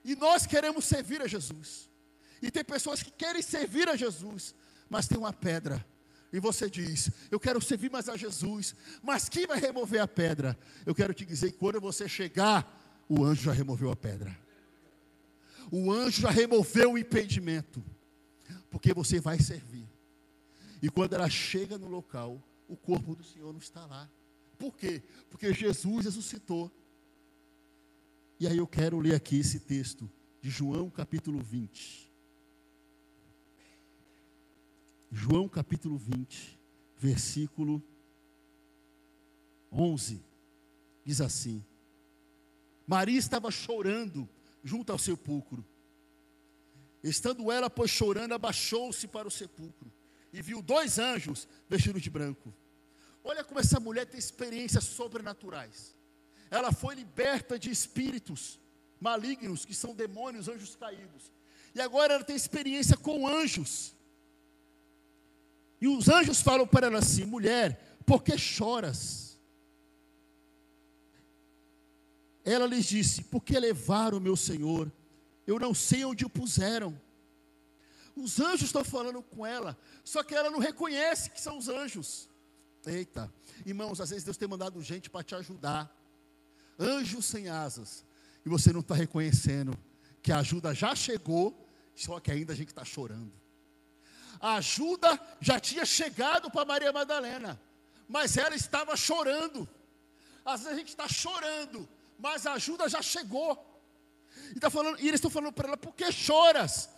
[0.04, 1.90] E nós queremos servir a Jesus.
[2.40, 4.54] E tem pessoas que querem servir a Jesus,
[4.88, 5.84] mas tem uma pedra.
[6.32, 10.58] E você diz: Eu quero servir mais a Jesus, mas quem vai remover a pedra?
[10.84, 14.36] Eu quero te dizer que quando você chegar, o anjo já removeu a pedra.
[15.70, 17.82] O anjo já removeu o impedimento,
[18.76, 19.88] porque você vai servir.
[20.82, 24.06] E quando ela chega no local, o corpo do Senhor não está lá.
[24.58, 25.02] Por quê?
[25.30, 26.70] Porque Jesus ressuscitou.
[28.38, 30.10] E aí eu quero ler aqui esse texto
[30.42, 32.12] de João capítulo 20.
[35.10, 36.60] João capítulo 20,
[36.98, 37.82] versículo
[39.72, 40.22] 11.
[41.02, 41.64] Diz assim:
[42.86, 44.28] Maria estava chorando
[44.62, 45.64] junto ao sepulcro.
[47.08, 49.92] Estando ela, pois, chorando, abaixou-se para o sepulcro
[50.32, 52.52] e viu dois anjos vestidos de branco.
[53.22, 55.94] Olha como essa mulher tem experiências sobrenaturais.
[56.50, 58.58] Ela foi liberta de espíritos
[59.00, 61.32] malignos, que são demônios, anjos caídos.
[61.74, 63.94] E agora ela tem experiência com anjos.
[65.80, 69.38] E os anjos falam para ela assim: mulher, por que choras?
[72.44, 74.90] Ela lhes disse: porque levaram meu Senhor,
[75.46, 77.00] eu não sei onde o puseram.
[78.14, 82.28] Os anjos estão falando com ela, só que ela não reconhece que são os anjos.
[82.86, 83.32] Eita,
[83.64, 85.94] irmãos, às vezes Deus tem mandado gente para te ajudar,
[86.78, 88.04] anjos sem asas,
[88.44, 89.76] e você não está reconhecendo
[90.22, 93.32] que a ajuda já chegou, só que ainda a gente está chorando
[94.40, 97.60] a ajuda já tinha chegado para Maria Madalena,
[98.08, 99.68] mas ela estava chorando.
[100.44, 101.88] Às vezes a gente está chorando,
[102.18, 103.75] mas a ajuda já chegou.
[104.54, 106.88] E, tá falando, e eles estão falando para ela, por que choras?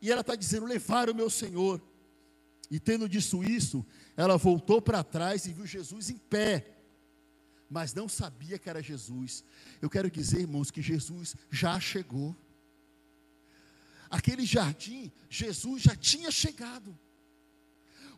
[0.00, 1.80] E ela está dizendo, levar o meu Senhor.
[2.70, 3.84] E tendo dito isso,
[4.16, 6.76] ela voltou para trás e viu Jesus em pé,
[7.70, 9.42] mas não sabia que era Jesus.
[9.80, 12.36] Eu quero dizer, irmãos, que Jesus já chegou
[14.10, 16.98] aquele jardim, Jesus já tinha chegado.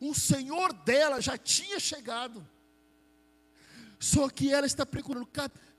[0.00, 2.46] O Senhor dela já tinha chegado.
[3.98, 5.28] Só que ela está procurando,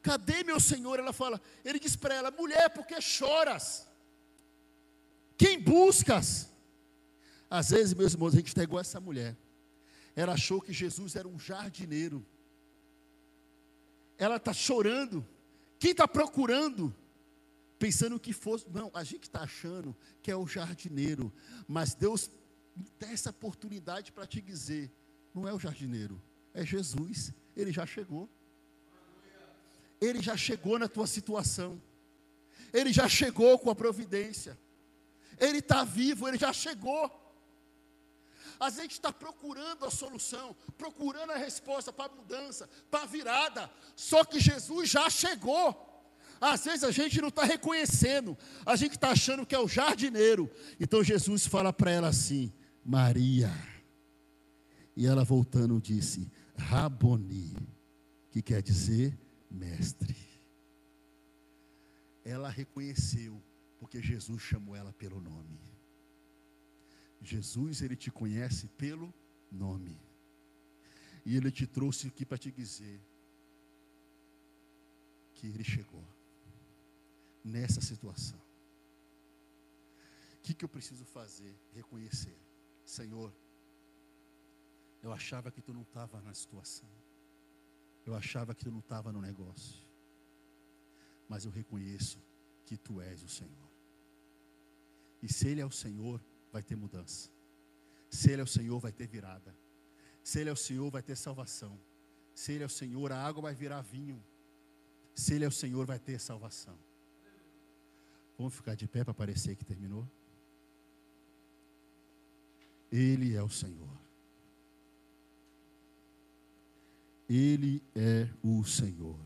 [0.01, 0.99] cadê meu Senhor?
[0.99, 3.87] Ela fala, ele diz para ela, mulher, por que choras?
[5.37, 6.49] Quem buscas?
[7.49, 9.37] Às vezes, meus irmãos, a gente está igual essa mulher.
[10.15, 12.25] Ela achou que Jesus era um jardineiro.
[14.17, 15.25] Ela está chorando.
[15.79, 16.95] Quem está procurando?
[17.81, 18.69] pensando que fosse.
[18.69, 21.33] Não, a gente está achando que é o jardineiro,
[21.67, 22.29] mas Deus
[22.99, 24.91] dá essa oportunidade para te dizer:
[25.33, 26.21] não é o jardineiro,
[26.53, 28.29] é Jesus, ele já chegou.
[30.01, 31.79] Ele já chegou na tua situação,
[32.73, 34.59] ele já chegou com a providência,
[35.39, 37.09] ele está vivo, ele já chegou.
[38.59, 43.71] Às vezes está procurando a solução, procurando a resposta para a mudança, para a virada,
[43.95, 45.87] só que Jesus já chegou.
[46.39, 48.35] Às vezes a gente não está reconhecendo,
[48.65, 50.49] a gente está achando que é o jardineiro.
[50.79, 52.51] Então Jesus fala para ela assim:
[52.83, 53.51] Maria.
[54.95, 57.55] E ela voltando disse: Raboni,
[58.31, 59.15] que quer dizer
[59.51, 60.15] mestre.
[62.23, 63.41] Ela reconheceu,
[63.79, 65.59] porque Jesus chamou ela pelo nome.
[67.21, 69.13] Jesus, ele te conhece pelo
[69.51, 69.99] nome.
[71.25, 72.99] E ele te trouxe aqui para te dizer
[75.35, 76.03] que ele chegou
[77.43, 78.39] nessa situação.
[80.37, 81.55] O que, que eu preciso fazer?
[81.73, 82.35] Reconhecer.
[82.83, 83.31] Senhor,
[85.03, 86.89] eu achava que tu não estava na situação.
[88.05, 89.87] Eu achava que tu não estava no negócio.
[91.27, 92.19] Mas eu reconheço
[92.65, 93.71] que tu és o Senhor.
[95.21, 97.29] E se Ele é o Senhor, vai ter mudança.
[98.09, 99.55] Se Ele é o Senhor, vai ter virada.
[100.23, 101.79] Se Ele é o Senhor, vai ter salvação.
[102.33, 104.23] Se Ele é o Senhor, a água vai virar vinho.
[105.13, 106.77] Se Ele é o Senhor, vai ter salvação.
[108.37, 110.09] Vamos ficar de pé para parecer que terminou?
[112.91, 114.00] Ele é o Senhor.
[117.33, 119.17] Ele é o Senhor.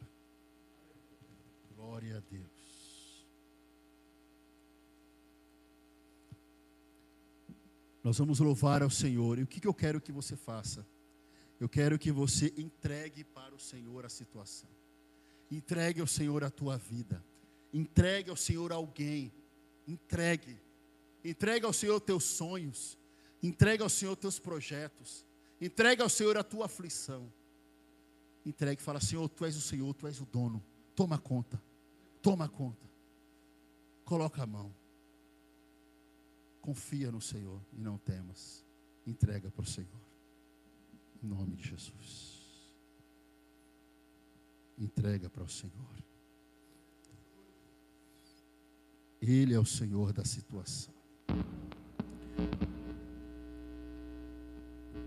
[1.75, 3.25] Glória a Deus.
[8.03, 9.39] Nós vamos louvar ao Senhor.
[9.39, 10.85] E o que, eu quero que você faça?
[11.59, 14.69] Eu quero que você entregue para o Senhor a situação.
[15.49, 17.25] Entregue ao Senhor a tua vida.
[17.73, 19.33] Entregue ao Senhor alguém.
[19.87, 20.59] Entregue.
[21.23, 22.99] Entregue ao Senhor teus sonhos.
[23.41, 25.25] Entregue ao Senhor teus projetos.
[25.59, 27.33] Entregue ao Senhor a tua aflição.
[28.45, 30.63] Entregue e fala: Senhor, tu és o Senhor, tu és o dono.
[30.95, 31.61] Toma conta.
[32.21, 32.85] Toma conta.
[34.03, 34.73] Coloca a mão.
[36.61, 38.63] Confia no Senhor e não temas.
[39.05, 39.89] Entrega para o Senhor.
[41.23, 42.35] Em nome de Jesus.
[44.77, 46.03] Entrega para o Senhor.
[49.21, 50.93] Ele é o Senhor da situação.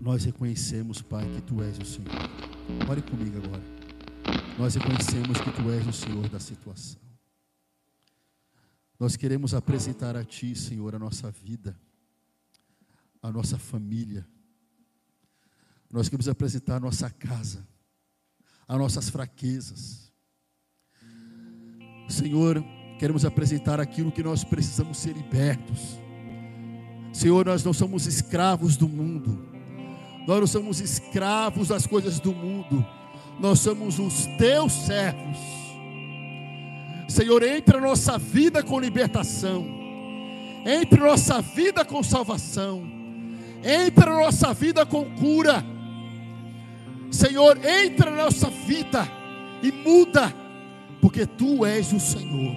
[0.01, 2.58] Nós reconhecemos, Pai, que Tu és o Senhor.
[2.89, 3.63] Ore comigo agora.
[4.57, 6.99] Nós reconhecemos que Tu és o Senhor da situação.
[8.99, 11.79] Nós queremos apresentar a Ti, Senhor, a nossa vida,
[13.21, 14.27] a nossa família.
[15.91, 17.65] Nós queremos apresentar a nossa casa,
[18.67, 20.11] as nossas fraquezas.
[22.07, 22.63] Senhor,
[22.99, 25.97] queremos apresentar aquilo que nós precisamos ser libertos.
[27.13, 29.48] Senhor, nós não somos escravos do mundo,
[30.29, 32.85] nós não somos escravos das coisas do mundo,
[33.39, 35.39] nós somos os teus servos.
[37.07, 39.65] Senhor, entre a nossa vida com libertação,
[40.63, 42.83] entre a nossa vida com salvação,
[43.63, 45.65] entre a nossa vida com cura.
[47.09, 49.11] Senhor, entra na nossa vida
[49.63, 50.31] e muda,
[51.01, 52.55] porque Tu és o Senhor.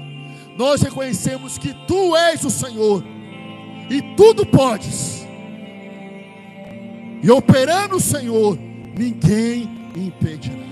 [0.58, 3.02] Nós reconhecemos que Tu és o Senhor
[3.88, 5.21] e tudo podes.
[7.22, 8.58] E operando o Senhor,
[8.96, 10.71] ninguém impedirá.